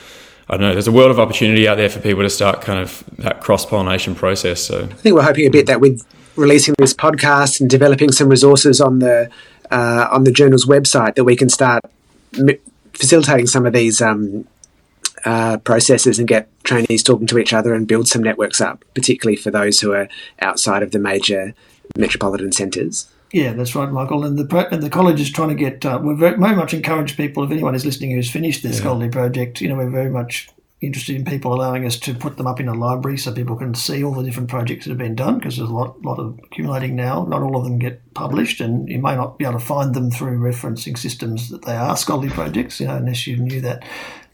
I 0.49 0.53
don't 0.57 0.61
know. 0.61 0.73
There's 0.73 0.87
a 0.87 0.91
world 0.91 1.11
of 1.11 1.19
opportunity 1.19 1.67
out 1.67 1.75
there 1.75 1.89
for 1.89 1.99
people 1.99 2.23
to 2.23 2.29
start 2.29 2.61
kind 2.61 2.79
of 2.79 3.03
that 3.17 3.41
cross 3.41 3.65
pollination 3.65 4.15
process. 4.15 4.61
So 4.61 4.83
I 4.83 4.87
think 4.87 5.15
we're 5.15 5.23
hoping 5.23 5.47
a 5.47 5.51
bit 5.51 5.67
that 5.67 5.81
with 5.81 6.05
releasing 6.35 6.75
this 6.77 6.93
podcast 6.93 7.61
and 7.61 7.69
developing 7.69 8.11
some 8.11 8.29
resources 8.29 8.81
on 8.81 8.99
the 8.99 9.29
uh, 9.69 10.07
on 10.11 10.23
the 10.23 10.31
journal's 10.31 10.65
website, 10.65 11.15
that 11.15 11.23
we 11.23 11.35
can 11.35 11.49
start 11.49 11.83
facilitating 12.93 13.47
some 13.47 13.65
of 13.65 13.73
these 13.73 14.01
um, 14.01 14.47
uh, 15.25 15.57
processes 15.59 16.19
and 16.19 16.27
get 16.27 16.49
trainees 16.63 17.03
talking 17.03 17.27
to 17.27 17.37
each 17.37 17.53
other 17.53 17.73
and 17.73 17.87
build 17.87 18.07
some 18.07 18.23
networks 18.23 18.61
up, 18.61 18.83
particularly 18.93 19.35
for 19.35 19.51
those 19.51 19.79
who 19.79 19.93
are 19.93 20.07
outside 20.41 20.83
of 20.83 20.91
the 20.91 20.99
major 20.99 21.53
metropolitan 21.97 22.51
centres. 22.51 23.07
Yeah, 23.31 23.53
that's 23.53 23.73
right, 23.75 23.89
Michael. 23.89 24.25
And 24.25 24.37
the 24.37 24.67
and 24.71 24.83
the 24.83 24.91
college 24.91 25.19
is 25.19 25.31
trying 25.31 25.49
to 25.49 25.55
get. 25.55 25.83
Uh, 25.83 25.99
we're 26.01 26.15
very, 26.15 26.37
very, 26.37 26.55
much 26.55 26.73
encourage 26.73 27.17
people. 27.17 27.43
If 27.43 27.51
anyone 27.51 27.73
is 27.73 27.83
listening 27.83 28.11
who's 28.11 28.29
finished 28.29 28.61
their 28.61 28.71
yeah. 28.71 28.77
scholarly 28.77 29.09
project, 29.09 29.59
you 29.59 29.69
know, 29.69 29.75
we're 29.75 29.89
very 29.89 30.11
much 30.11 30.49
interested 30.85 31.15
in 31.15 31.25
people 31.25 31.53
allowing 31.53 31.85
us 31.85 31.97
to 31.97 32.13
put 32.13 32.37
them 32.37 32.45
up 32.45 32.59
in 32.59 32.67
a 32.67 32.73
library 32.73 33.17
so 33.17 33.31
people 33.31 33.55
can 33.55 33.73
see 33.73 34.03
all 34.03 34.13
the 34.13 34.23
different 34.23 34.49
projects 34.49 34.85
that 34.85 34.91
have 34.91 34.97
been 34.97 35.15
done 35.15 35.39
because 35.39 35.57
there's 35.57 35.69
a 35.69 35.73
lot, 35.73 35.99
lot 36.03 36.19
of 36.19 36.39
accumulating 36.43 36.95
now. 36.95 37.23
Not 37.23 37.41
all 37.41 37.55
of 37.57 37.63
them 37.63 37.79
get 37.79 38.13
published, 38.13 38.61
and 38.61 38.87
you 38.89 38.99
may 38.99 39.15
not 39.15 39.39
be 39.39 39.45
able 39.45 39.59
to 39.59 39.65
find 39.65 39.95
them 39.95 40.11
through 40.11 40.39
referencing 40.39 40.97
systems 40.97 41.49
that 41.49 41.63
they 41.63 41.75
are 41.75 41.97
scholarly 41.97 42.29
projects, 42.29 42.79
you 42.79 42.87
know, 42.87 42.97
unless 42.97 43.25
you 43.25 43.37
knew 43.37 43.61
that. 43.61 43.83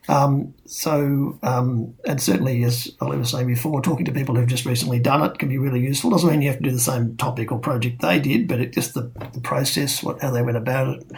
Um, 0.09 0.55
so, 0.65 1.37
um, 1.43 1.93
and 2.03 2.19
certainly, 2.19 2.63
as 2.63 2.91
I 2.99 3.05
was 3.05 3.29
saying 3.29 3.45
before, 3.45 3.79
talking 3.79 4.05
to 4.05 4.11
people 4.11 4.35
who've 4.35 4.47
just 4.47 4.65
recently 4.65 4.99
done 4.99 5.21
it 5.23 5.37
can 5.37 5.49
be 5.49 5.59
really 5.59 5.81
useful. 5.81 6.09
Doesn't 6.09 6.27
mean 6.27 6.41
you 6.41 6.49
have 6.49 6.57
to 6.57 6.63
do 6.63 6.71
the 6.71 6.79
same 6.79 7.15
topic 7.15 7.51
or 7.51 7.59
project 7.59 8.01
they 8.01 8.19
did, 8.19 8.47
but 8.47 8.59
it 8.59 8.73
just 8.73 8.95
the, 8.95 9.11
the 9.33 9.39
process, 9.39 10.01
what 10.01 10.19
how 10.19 10.31
they 10.31 10.41
went 10.41 10.57
about 10.57 10.97
it, 10.97 11.11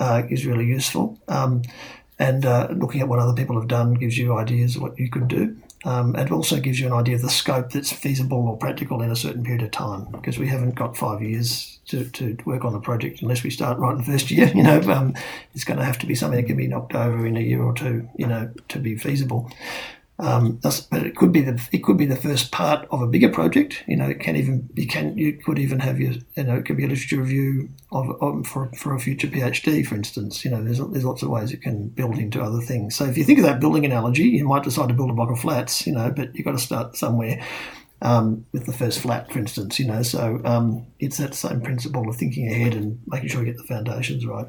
uh, 0.00 0.22
is 0.28 0.44
really 0.44 0.64
useful. 0.64 1.20
Um, 1.28 1.62
and 2.18 2.44
uh, 2.44 2.66
looking 2.72 3.00
at 3.00 3.06
what 3.06 3.20
other 3.20 3.32
people 3.32 3.60
have 3.60 3.68
done 3.68 3.94
gives 3.94 4.18
you 4.18 4.36
ideas 4.36 4.74
of 4.74 4.82
what 4.82 4.98
you 4.98 5.08
could 5.08 5.28
do. 5.28 5.56
Um, 5.86 6.16
it 6.16 6.32
also 6.32 6.58
gives 6.58 6.80
you 6.80 6.88
an 6.88 6.92
idea 6.92 7.14
of 7.14 7.22
the 7.22 7.30
scope 7.30 7.70
that's 7.70 7.92
feasible 7.92 8.48
or 8.48 8.56
practical 8.56 9.02
in 9.02 9.10
a 9.12 9.16
certain 9.16 9.44
period 9.44 9.62
of 9.62 9.70
time 9.70 10.08
because 10.10 10.36
we 10.36 10.48
haven't 10.48 10.74
got 10.74 10.96
five 10.96 11.22
years 11.22 11.78
to, 11.86 12.04
to 12.10 12.36
work 12.44 12.64
on 12.64 12.72
the 12.72 12.80
project 12.80 13.22
unless 13.22 13.44
we 13.44 13.50
start 13.50 13.78
right 13.78 13.92
in 13.92 13.98
the 13.98 14.04
first 14.04 14.28
year. 14.32 14.50
You 14.52 14.64
know, 14.64 14.80
um, 14.90 15.14
it's 15.54 15.62
going 15.62 15.78
to 15.78 15.84
have 15.84 15.98
to 16.00 16.06
be 16.06 16.16
something 16.16 16.40
that 16.40 16.48
can 16.48 16.56
be 16.56 16.66
knocked 16.66 16.96
over 16.96 17.24
in 17.24 17.36
a 17.36 17.40
year 17.40 17.62
or 17.62 17.72
two. 17.72 18.08
You 18.16 18.26
know, 18.26 18.50
to 18.68 18.80
be 18.80 18.96
feasible. 18.96 19.48
Um, 20.18 20.58
but 20.62 20.86
it 20.92 21.14
could 21.14 21.30
be 21.30 21.42
the 21.42 21.60
it 21.72 21.84
could 21.84 21.98
be 21.98 22.06
the 22.06 22.16
first 22.16 22.50
part 22.50 22.88
of 22.90 23.02
a 23.02 23.06
bigger 23.06 23.28
project. 23.28 23.84
You 23.86 23.96
know, 23.96 24.08
it 24.08 24.18
can 24.18 24.34
even 24.34 24.68
you 24.74 24.86
can 24.86 25.16
you 25.18 25.34
could 25.34 25.58
even 25.58 25.78
have 25.80 26.00
your 26.00 26.14
you 26.36 26.44
know 26.44 26.56
it 26.56 26.64
could 26.64 26.78
be 26.78 26.84
a 26.84 26.88
literature 26.88 27.20
review 27.20 27.68
of, 27.92 28.10
of 28.22 28.46
for 28.46 28.70
for 28.72 28.94
a 28.94 28.98
future 28.98 29.26
PhD, 29.26 29.86
for 29.86 29.94
instance. 29.94 30.42
You 30.42 30.52
know, 30.52 30.64
there's 30.64 30.78
there's 30.78 31.04
lots 31.04 31.22
of 31.22 31.28
ways 31.28 31.52
it 31.52 31.60
can 31.60 31.88
build 31.88 32.16
into 32.16 32.42
other 32.42 32.62
things. 32.62 32.96
So 32.96 33.04
if 33.04 33.18
you 33.18 33.24
think 33.24 33.40
of 33.40 33.44
that 33.44 33.60
building 33.60 33.84
analogy, 33.84 34.24
you 34.24 34.46
might 34.48 34.62
decide 34.64 34.88
to 34.88 34.94
build 34.94 35.10
a 35.10 35.14
block 35.14 35.30
of 35.30 35.38
flats. 35.38 35.86
You 35.86 35.92
know, 35.92 36.10
but 36.10 36.34
you've 36.34 36.46
got 36.46 36.52
to 36.52 36.58
start 36.58 36.96
somewhere. 36.96 37.44
Um, 38.02 38.44
with 38.52 38.66
the 38.66 38.74
first 38.74 39.00
flat, 39.00 39.32
for 39.32 39.38
instance, 39.38 39.78
you 39.78 39.86
know, 39.86 40.02
so 40.02 40.42
um, 40.44 40.86
it's 40.98 41.16
that 41.16 41.34
same 41.34 41.62
principle 41.62 42.06
of 42.06 42.16
thinking 42.16 42.46
ahead 42.46 42.74
and 42.74 43.00
making 43.06 43.30
sure 43.30 43.40
you 43.40 43.46
get 43.46 43.56
the 43.56 43.64
foundations 43.64 44.26
right. 44.26 44.46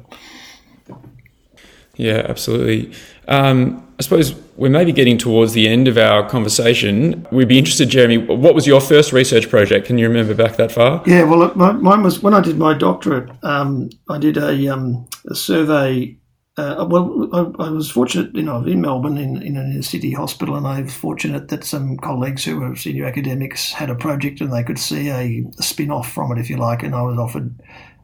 Yeah, 1.98 2.24
absolutely. 2.28 2.92
Um, 3.26 3.84
I 3.98 4.02
suppose 4.02 4.34
we're 4.56 4.70
maybe 4.70 4.92
getting 4.92 5.18
towards 5.18 5.52
the 5.52 5.68
end 5.68 5.88
of 5.88 5.98
our 5.98 6.26
conversation. 6.28 7.26
We'd 7.32 7.48
be 7.48 7.58
interested, 7.58 7.88
Jeremy, 7.88 8.18
what 8.18 8.54
was 8.54 8.66
your 8.66 8.80
first 8.80 9.12
research 9.12 9.50
project? 9.50 9.86
Can 9.86 9.98
you 9.98 10.08
remember 10.08 10.34
back 10.34 10.56
that 10.56 10.70
far? 10.70 11.02
Yeah, 11.06 11.24
well, 11.24 11.52
mine 11.54 12.02
was 12.02 12.22
when 12.22 12.34
I 12.34 12.40
did 12.40 12.56
my 12.56 12.74
doctorate, 12.74 13.30
um, 13.44 13.90
I 14.08 14.18
did 14.18 14.36
a, 14.36 14.68
um, 14.68 15.08
a 15.28 15.34
survey. 15.34 16.16
Uh, 16.56 16.86
well, 16.88 17.28
I, 17.32 17.66
I, 17.66 17.70
was 17.70 17.88
fortunate, 17.88 18.34
you 18.34 18.42
know, 18.42 18.64
in 18.64 18.80
Melbourne 18.80 19.16
in, 19.16 19.40
in 19.42 19.56
a 19.56 19.82
city 19.82 20.12
hospital, 20.12 20.56
and 20.56 20.66
I 20.66 20.82
was 20.82 20.94
fortunate 20.94 21.48
that 21.48 21.62
some 21.62 21.96
colleagues 21.98 22.44
who 22.44 22.58
were 22.58 22.74
senior 22.74 23.04
academics 23.04 23.72
had 23.72 23.90
a 23.90 23.94
project 23.94 24.40
and 24.40 24.52
they 24.52 24.64
could 24.64 24.78
see 24.78 25.08
a, 25.08 25.44
a 25.56 25.62
spin 25.62 25.92
off 25.92 26.10
from 26.10 26.32
it, 26.32 26.40
if 26.40 26.50
you 26.50 26.56
like, 26.56 26.82
and 26.82 26.96
I 26.96 27.02
was 27.02 27.16
offered 27.16 27.54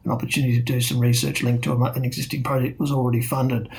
an 0.05 0.11
opportunity 0.11 0.55
to 0.57 0.61
do 0.61 0.79
some 0.79 0.99
research 0.99 1.43
linked 1.43 1.63
to 1.63 1.73
an 1.73 2.05
existing 2.05 2.43
project 2.43 2.79
was 2.79 2.91
already 2.91 3.21
funded. 3.21 3.69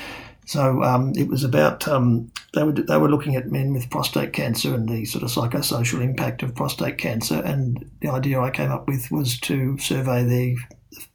So 0.47 0.83
um, 0.85 1.13
it 1.17 1.29
was 1.29 1.43
about 1.43 1.89
um, 1.89 2.31
they 2.55 2.63
were 2.63 2.73
they 2.73 2.97
were 2.97 3.11
looking 3.11 3.35
at 3.35 3.51
men 3.51 3.73
with 3.73 3.91
prostate 3.91 4.33
cancer 4.33 4.75
and 4.75 4.89
the 4.89 5.05
sort 5.05 5.25
of 5.25 5.31
psychosocial 5.31 6.01
impact 6.01 6.43
of 6.43 6.55
prostate 6.55 6.99
cancer. 6.99 7.43
And 7.45 7.91
the 8.01 8.09
idea 8.09 8.41
I 8.41 8.51
came 8.51 8.71
up 8.71 8.87
with 8.87 9.11
was 9.11 9.39
to 9.41 9.77
survey 9.79 10.23
the 10.25 10.57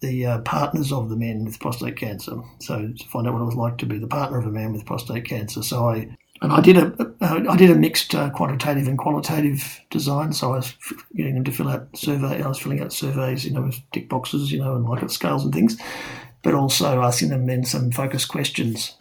the 0.02 0.26
uh, 0.26 0.40
partners 0.40 0.92
of 0.92 1.10
the 1.10 1.16
men 1.16 1.46
with 1.46 1.60
prostate 1.60 1.96
cancer. 1.96 2.42
So 2.60 2.92
to 2.98 3.08
find 3.08 3.26
out 3.26 3.34
what 3.34 3.42
it 3.42 3.46
was 3.46 3.56
like 3.56 3.78
to 3.80 3.86
be 3.86 4.00
the 4.00 4.08
partner 4.08 4.38
of 4.38 4.46
a 4.46 4.52
man 4.52 4.74
with 4.74 4.86
prostate 4.86 5.26
cancer. 5.26 5.64
So 5.64 5.90
I 5.90 6.18
and 6.42 6.52
I 6.52 6.60
did 6.60 6.78
a 6.78 7.16
I 7.22 7.56
did 7.56 7.70
a 7.70 7.76
mixed 7.76 8.16
uh, 8.16 8.32
quantitative 8.32 8.88
and 8.88 8.98
qualitative 8.98 9.80
design. 9.92 10.34
So 10.34 10.54
I 10.54 10.56
was 10.58 10.74
getting 11.16 11.36
them 11.36 11.44
to 11.44 11.52
fill 11.52 11.70
out 11.70 11.88
survey. 11.96 12.42
I 12.42 12.48
was 12.48 12.58
filling 12.58 12.82
out 12.82 12.92
surveys, 12.92 13.46
you 13.46 13.52
know, 13.52 13.62
with 13.62 13.80
tick 13.92 14.10
boxes, 14.10 14.52
you 14.52 14.60
know, 14.60 14.76
and 14.76 14.86
Likert 14.86 15.12
scales 15.12 15.44
and 15.44 15.54
things, 15.54 15.78
but 16.42 16.56
also 16.56 17.02
asking 17.02 17.30
them 17.30 17.46
then 17.46 17.64
some 17.64 17.92
focus 17.92 18.26
questions. 18.26 18.96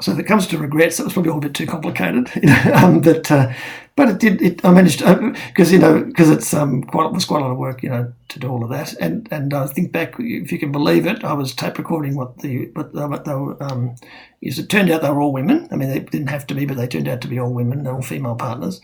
So 0.00 0.12
if 0.12 0.18
it 0.20 0.24
comes 0.28 0.46
to 0.48 0.58
regrets, 0.58 0.98
that 0.98 1.04
was 1.04 1.14
probably 1.14 1.32
all 1.32 1.38
a 1.38 1.42
bit 1.42 1.54
too 1.54 1.66
complicated, 1.66 2.30
um, 2.74 3.00
but 3.00 3.30
uh, 3.32 3.52
but 3.96 4.10
it 4.10 4.18
did. 4.20 4.42
It, 4.42 4.64
I 4.64 4.70
managed 4.72 5.00
because 5.48 5.72
you 5.72 5.78
know 5.80 6.04
because 6.04 6.30
it's 6.30 6.54
um 6.54 6.84
quite 6.84 7.06
it 7.06 7.12
was 7.14 7.24
quite 7.26 7.40
a 7.42 7.46
lot 7.46 7.52
of 7.52 7.58
work, 7.58 7.82
you 7.82 7.90
know, 7.90 8.12
to 8.28 8.38
do 8.38 8.48
all 8.48 8.64
of 8.64 8.70
that. 8.70 8.94
And 9.00 9.28
and 9.32 9.54
I 9.54 9.66
think 9.66 9.92
back, 9.92 10.14
if 10.20 10.52
you 10.52 10.60
can 10.60 10.72
believe 10.72 11.06
it, 11.06 11.24
I 11.24 11.32
was 11.34 11.54
tape 11.54 11.78
recording 11.78 12.16
what 12.16 12.38
the 12.40 12.66
what 12.74 12.92
they 13.24 13.34
were. 13.34 13.62
Um, 13.62 13.96
is 14.42 14.58
it 14.60 14.70
turned 14.70 14.90
out 14.90 15.02
they 15.02 15.10
were 15.10 15.22
all 15.22 15.32
women. 15.32 15.68
I 15.72 15.76
mean, 15.76 15.88
they 15.90 16.00
didn't 16.00 16.28
have 16.30 16.46
to 16.48 16.54
be, 16.54 16.66
but 16.66 16.76
they 16.76 16.86
turned 16.88 17.08
out 17.08 17.22
to 17.22 17.28
be 17.28 17.40
all 17.40 17.52
women. 17.52 17.84
They're 17.84 17.94
all 17.94 18.02
female 18.02 18.36
partners. 18.36 18.80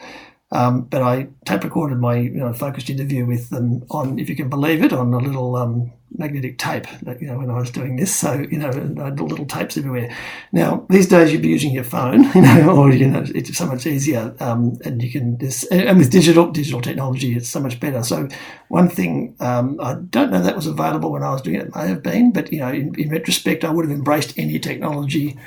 Um, 0.53 0.83
but 0.83 1.03
I 1.03 1.29
tape 1.45 1.63
recorded 1.63 1.99
my 1.99 2.17
you 2.17 2.31
know, 2.31 2.53
focused 2.53 2.91
interview 2.91 3.25
with 3.25 3.51
them 3.51 3.85
on, 3.91 4.19
if 4.19 4.29
you 4.29 4.35
can 4.35 4.49
believe 4.49 4.83
it, 4.83 4.93
on 4.93 5.15
a 5.15 5.19
little 5.19 5.55
um, 5.55 5.93
magnetic 6.17 6.59
tape. 6.59 6.87
That, 7.03 7.21
you 7.21 7.29
know, 7.29 7.39
when 7.39 7.51
I 7.51 7.59
was 7.59 7.71
doing 7.71 7.95
this, 7.95 8.15
so 8.15 8.33
you 8.51 8.59
know, 8.59 8.69
I 8.69 9.05
had 9.05 9.21
little 9.21 9.47
tapes 9.47 9.77
everywhere. 9.77 10.15
Now 10.53 10.87
these 10.91 11.07
days 11.07 11.33
you'd 11.33 11.43
be 11.43 11.49
using 11.49 11.73
your 11.73 11.85
phone, 11.85 12.25
you 12.35 12.43
know, 12.43 12.77
or 12.77 12.91
you 12.91 13.07
know, 13.07 13.25
it's 13.33 13.57
so 13.57 13.67
much 13.67 13.87
easier, 13.87 14.35
um, 14.41 14.77
and 14.85 15.01
you 15.01 15.11
can 15.11 15.39
just 15.39 15.71
and 15.71 15.99
with 15.99 16.11
digital 16.11 16.51
digital 16.51 16.81
technology, 16.81 17.37
it's 17.37 17.49
so 17.49 17.61
much 17.61 17.79
better. 17.79 18.03
So 18.03 18.29
one 18.69 18.89
thing 18.89 19.37
um, 19.39 19.79
I 19.81 19.95
don't 19.95 20.33
know 20.33 20.43
that 20.43 20.57
was 20.57 20.67
available 20.67 21.13
when 21.13 21.23
I 21.23 21.31
was 21.31 21.43
doing 21.43 21.57
it. 21.57 21.69
It 21.69 21.77
may 21.77 21.89
have 21.89 22.03
been, 22.03 22.33
but 22.33 22.53
you 22.53 22.59
know, 22.59 22.71
in, 22.71 22.93
in 22.99 23.11
retrospect, 23.11 23.65
I 23.65 23.71
would 23.71 23.85
have 23.85 23.97
embraced 23.97 24.37
any 24.37 24.59
technology 24.59 25.39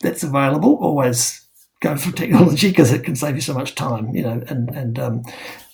that's 0.00 0.22
available. 0.22 0.78
Always 0.80 1.47
go 1.80 1.96
for 1.96 2.12
technology 2.16 2.68
because 2.68 2.92
it 2.92 3.04
can 3.04 3.16
save 3.16 3.34
you 3.34 3.40
so 3.40 3.54
much 3.54 3.74
time, 3.74 4.14
you 4.14 4.22
know. 4.22 4.42
And 4.48 4.70
and 4.70 4.98
um, 4.98 5.22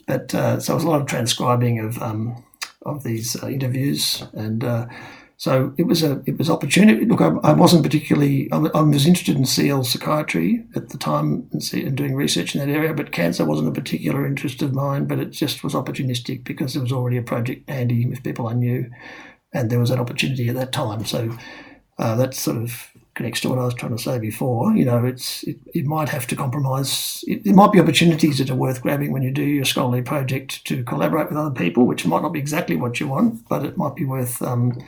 but 0.06 0.34
uh, 0.34 0.60
so 0.60 0.72
it 0.72 0.76
was 0.76 0.84
a 0.84 0.90
lot 0.90 1.00
of 1.00 1.06
transcribing 1.06 1.78
of 1.78 2.00
um, 2.02 2.44
of 2.82 3.02
these 3.02 3.42
uh, 3.42 3.48
interviews, 3.48 4.24
and 4.34 4.62
uh, 4.62 4.86
so 5.36 5.74
it 5.76 5.86
was 5.86 6.02
a 6.02 6.22
it 6.26 6.38
was 6.38 6.50
opportunity. 6.50 7.04
Look, 7.04 7.20
I, 7.20 7.28
I 7.42 7.52
wasn't 7.52 7.82
particularly 7.82 8.50
I, 8.52 8.58
was 8.58 9.06
interested 9.06 9.36
in 9.36 9.46
CL 9.46 9.84
psychiatry 9.84 10.64
at 10.76 10.90
the 10.90 10.98
time 10.98 11.48
and, 11.52 11.62
see, 11.62 11.84
and 11.84 11.96
doing 11.96 12.14
research 12.14 12.54
in 12.54 12.60
that 12.60 12.72
area, 12.72 12.94
but 12.94 13.12
cancer 13.12 13.44
wasn't 13.44 13.68
a 13.68 13.80
particular 13.80 14.26
interest 14.26 14.62
of 14.62 14.74
mine. 14.74 15.06
But 15.06 15.18
it 15.18 15.30
just 15.30 15.64
was 15.64 15.74
opportunistic 15.74 16.44
because 16.44 16.74
there 16.74 16.82
was 16.82 16.92
already 16.92 17.16
a 17.16 17.22
project 17.22 17.68
handy 17.68 18.06
with 18.06 18.22
people 18.22 18.46
I 18.46 18.54
knew, 18.54 18.90
and 19.52 19.70
there 19.70 19.80
was 19.80 19.90
an 19.90 20.00
opportunity 20.00 20.48
at 20.48 20.54
that 20.56 20.72
time. 20.72 21.04
So 21.04 21.36
uh, 21.98 22.16
that's 22.16 22.38
sort 22.38 22.58
of 22.58 22.90
connects 23.14 23.40
to 23.40 23.48
what 23.48 23.58
I 23.58 23.64
was 23.64 23.74
trying 23.74 23.96
to 23.96 24.02
say 24.02 24.18
before. 24.18 24.74
You 24.76 24.84
know, 24.84 25.04
it's 25.04 25.42
it, 25.44 25.58
it 25.72 25.86
might 25.86 26.08
have 26.08 26.26
to 26.28 26.36
compromise. 26.36 27.24
It, 27.26 27.44
there 27.44 27.54
might 27.54 27.72
be 27.72 27.80
opportunities 27.80 28.38
that 28.38 28.50
are 28.50 28.56
worth 28.56 28.82
grabbing 28.82 29.12
when 29.12 29.22
you 29.22 29.30
do 29.30 29.42
your 29.42 29.64
scholarly 29.64 30.02
project 30.02 30.64
to 30.66 30.84
collaborate 30.84 31.28
with 31.28 31.38
other 31.38 31.54
people, 31.54 31.86
which 31.86 32.06
might 32.06 32.22
not 32.22 32.32
be 32.32 32.40
exactly 32.40 32.76
what 32.76 33.00
you 33.00 33.08
want, 33.08 33.48
but 33.48 33.64
it 33.64 33.76
might 33.76 33.94
be 33.94 34.04
worth 34.04 34.42
um, 34.42 34.82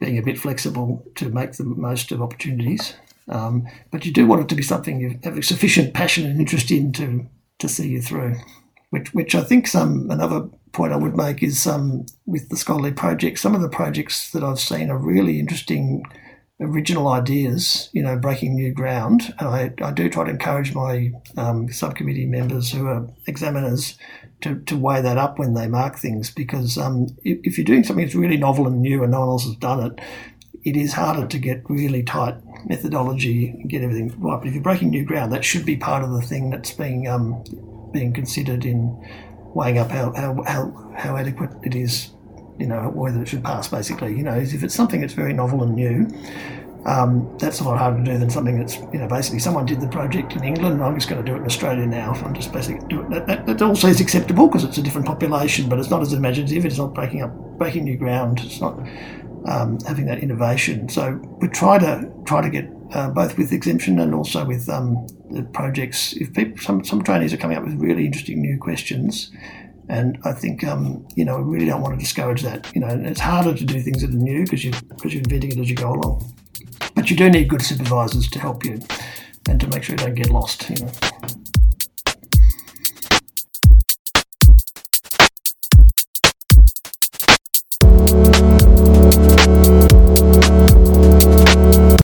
being 0.00 0.18
a 0.18 0.22
bit 0.22 0.38
flexible 0.38 1.04
to 1.16 1.28
make 1.28 1.52
the 1.52 1.64
most 1.64 2.12
of 2.12 2.22
opportunities. 2.22 2.94
Um, 3.28 3.66
but 3.90 4.06
you 4.06 4.12
do 4.12 4.26
want 4.26 4.42
it 4.42 4.48
to 4.48 4.54
be 4.54 4.62
something 4.62 5.00
you 5.00 5.18
have 5.22 5.36
a 5.36 5.42
sufficient 5.42 5.92
passion 5.92 6.24
and 6.26 6.40
interest 6.40 6.70
in 6.70 6.92
to 6.92 7.26
to 7.58 7.68
see 7.68 7.88
you 7.88 8.00
through. 8.00 8.36
Which, 8.90 9.12
which 9.12 9.34
I 9.34 9.42
think 9.42 9.66
some 9.66 10.10
another 10.10 10.48
point 10.72 10.94
I 10.94 10.96
would 10.96 11.16
make 11.16 11.42
is 11.42 11.66
um, 11.66 12.06
with 12.24 12.48
the 12.48 12.56
scholarly 12.56 12.92
project. 12.92 13.38
Some 13.38 13.54
of 13.54 13.60
the 13.60 13.68
projects 13.68 14.30
that 14.32 14.42
I've 14.42 14.60
seen 14.60 14.90
are 14.90 14.96
really 14.96 15.38
interesting 15.38 16.04
original 16.60 17.08
ideas, 17.08 17.88
you 17.92 18.02
know, 18.02 18.16
breaking 18.16 18.54
new 18.54 18.72
ground. 18.72 19.34
And 19.38 19.48
I, 19.48 19.72
I 19.82 19.92
do 19.92 20.08
try 20.08 20.24
to 20.24 20.30
encourage 20.30 20.74
my 20.74 21.12
um, 21.36 21.70
subcommittee 21.70 22.26
members 22.26 22.72
who 22.72 22.86
are 22.86 23.08
examiners 23.26 23.96
to, 24.40 24.60
to 24.60 24.76
weigh 24.76 25.00
that 25.00 25.18
up 25.18 25.38
when 25.38 25.54
they 25.54 25.68
mark 25.68 25.96
things 25.96 26.30
because 26.30 26.76
um, 26.78 27.06
if, 27.24 27.38
if, 27.44 27.58
you're 27.58 27.64
doing 27.64 27.84
something 27.84 28.04
that's 28.04 28.14
really 28.14 28.36
novel 28.36 28.66
and 28.66 28.82
new 28.82 29.02
and 29.02 29.12
no 29.12 29.20
one 29.20 29.28
else 29.28 29.44
has 29.44 29.56
done 29.56 29.84
it, 29.84 30.00
it 30.64 30.76
is 30.76 30.92
harder 30.92 31.26
to 31.26 31.38
get 31.38 31.68
really 31.68 32.02
tight 32.02 32.34
methodology 32.66 33.50
and 33.50 33.70
get 33.70 33.82
everything 33.82 34.08
right. 34.20 34.38
But 34.38 34.48
if 34.48 34.54
you're 34.54 34.62
breaking 34.62 34.90
new 34.90 35.04
ground, 35.04 35.32
that 35.32 35.44
should 35.44 35.64
be 35.64 35.76
part 35.76 36.02
of 36.02 36.10
the 36.10 36.22
thing 36.22 36.50
that's 36.50 36.72
being 36.72 37.06
um, 37.08 37.42
being 37.92 38.12
considered 38.12 38.64
in 38.64 39.00
weighing 39.54 39.78
up 39.78 39.90
how, 39.90 40.12
how, 40.14 40.42
how, 40.46 40.92
how 40.96 41.16
adequate 41.16 41.50
it 41.62 41.74
is 41.74 42.10
you 42.58 42.66
know, 42.66 42.90
whether 42.90 43.22
it 43.22 43.28
should 43.28 43.44
pass, 43.44 43.68
basically. 43.68 44.16
You 44.16 44.22
know, 44.22 44.34
if 44.34 44.62
it's 44.62 44.74
something 44.74 45.00
that's 45.00 45.14
very 45.14 45.32
novel 45.32 45.62
and 45.62 45.74
new, 45.74 46.08
um, 46.86 47.36
that's 47.38 47.60
a 47.60 47.64
lot 47.64 47.78
harder 47.78 47.98
to 48.02 48.12
do 48.12 48.18
than 48.18 48.30
something 48.30 48.58
that's, 48.58 48.76
you 48.92 48.98
know, 48.98 49.08
basically 49.08 49.40
someone 49.40 49.66
did 49.66 49.80
the 49.80 49.88
project 49.88 50.34
in 50.34 50.44
England 50.44 50.74
and 50.74 50.84
I'm 50.84 50.94
just 50.94 51.08
going 51.08 51.22
to 51.22 51.28
do 51.28 51.36
it 51.36 51.40
in 51.40 51.46
Australia 51.46 51.86
now. 51.86 52.12
If 52.12 52.24
I'm 52.24 52.34
just 52.34 52.52
basically 52.52 52.86
doing 52.88 53.10
that. 53.10 53.26
That, 53.26 53.46
that 53.46 53.62
also 53.62 53.88
is 53.88 54.00
acceptable 54.00 54.46
because 54.46 54.64
it's 54.64 54.78
a 54.78 54.82
different 54.82 55.06
population, 55.06 55.68
but 55.68 55.78
it's 55.78 55.90
not 55.90 56.02
as 56.02 56.12
imaginative. 56.12 56.64
It's 56.64 56.78
not 56.78 56.94
breaking 56.94 57.22
up, 57.22 57.34
breaking 57.58 57.84
new 57.84 57.96
ground. 57.96 58.40
It's 58.40 58.60
not 58.60 58.78
um, 59.46 59.78
having 59.86 60.06
that 60.06 60.20
innovation. 60.20 60.88
So 60.88 61.20
we 61.40 61.48
try 61.48 61.78
to 61.78 62.10
try 62.26 62.40
to 62.40 62.50
get 62.50 62.68
uh, 62.92 63.10
both 63.10 63.36
with 63.36 63.52
exemption 63.52 63.98
and 63.98 64.14
also 64.14 64.44
with 64.44 64.68
um, 64.68 65.06
the 65.30 65.42
projects. 65.42 66.14
If 66.14 66.32
people, 66.32 66.58
some 66.58 66.84
some 66.84 67.02
trainees 67.02 67.32
are 67.32 67.38
coming 67.38 67.56
up 67.56 67.64
with 67.64 67.74
really 67.74 68.06
interesting 68.06 68.40
new 68.40 68.58
questions, 68.58 69.30
and 69.88 70.18
I 70.24 70.32
think, 70.32 70.64
um, 70.64 71.06
you 71.14 71.24
know, 71.24 71.38
we 71.38 71.54
really 71.54 71.66
don't 71.66 71.80
want 71.80 71.94
to 71.94 71.98
discourage 71.98 72.42
that. 72.42 72.70
You 72.74 72.80
know, 72.82 72.88
it's 72.88 73.20
harder 73.20 73.54
to 73.54 73.64
do 73.64 73.80
things 73.80 74.02
that 74.02 74.10
are 74.10 74.14
new 74.14 74.44
because 74.44 74.64
you 74.64 74.72
because 74.88 75.14
you're 75.14 75.22
inventing 75.22 75.52
it 75.52 75.58
as 75.58 75.70
you 75.70 75.76
go 75.76 75.92
along. 75.92 76.32
But 76.94 77.10
you 77.10 77.16
do 77.16 77.30
need 77.30 77.48
good 77.48 77.62
supervisors 77.62 78.28
to 78.28 78.38
help 78.38 78.64
you 78.64 78.80
and 79.48 79.60
to 79.60 79.66
make 79.68 79.84
sure 79.84 79.94
you 79.94 80.04
don't 80.04 80.14
get 80.14 80.30
lost. 80.30 80.68
You 80.68 80.84
know. 80.84 80.92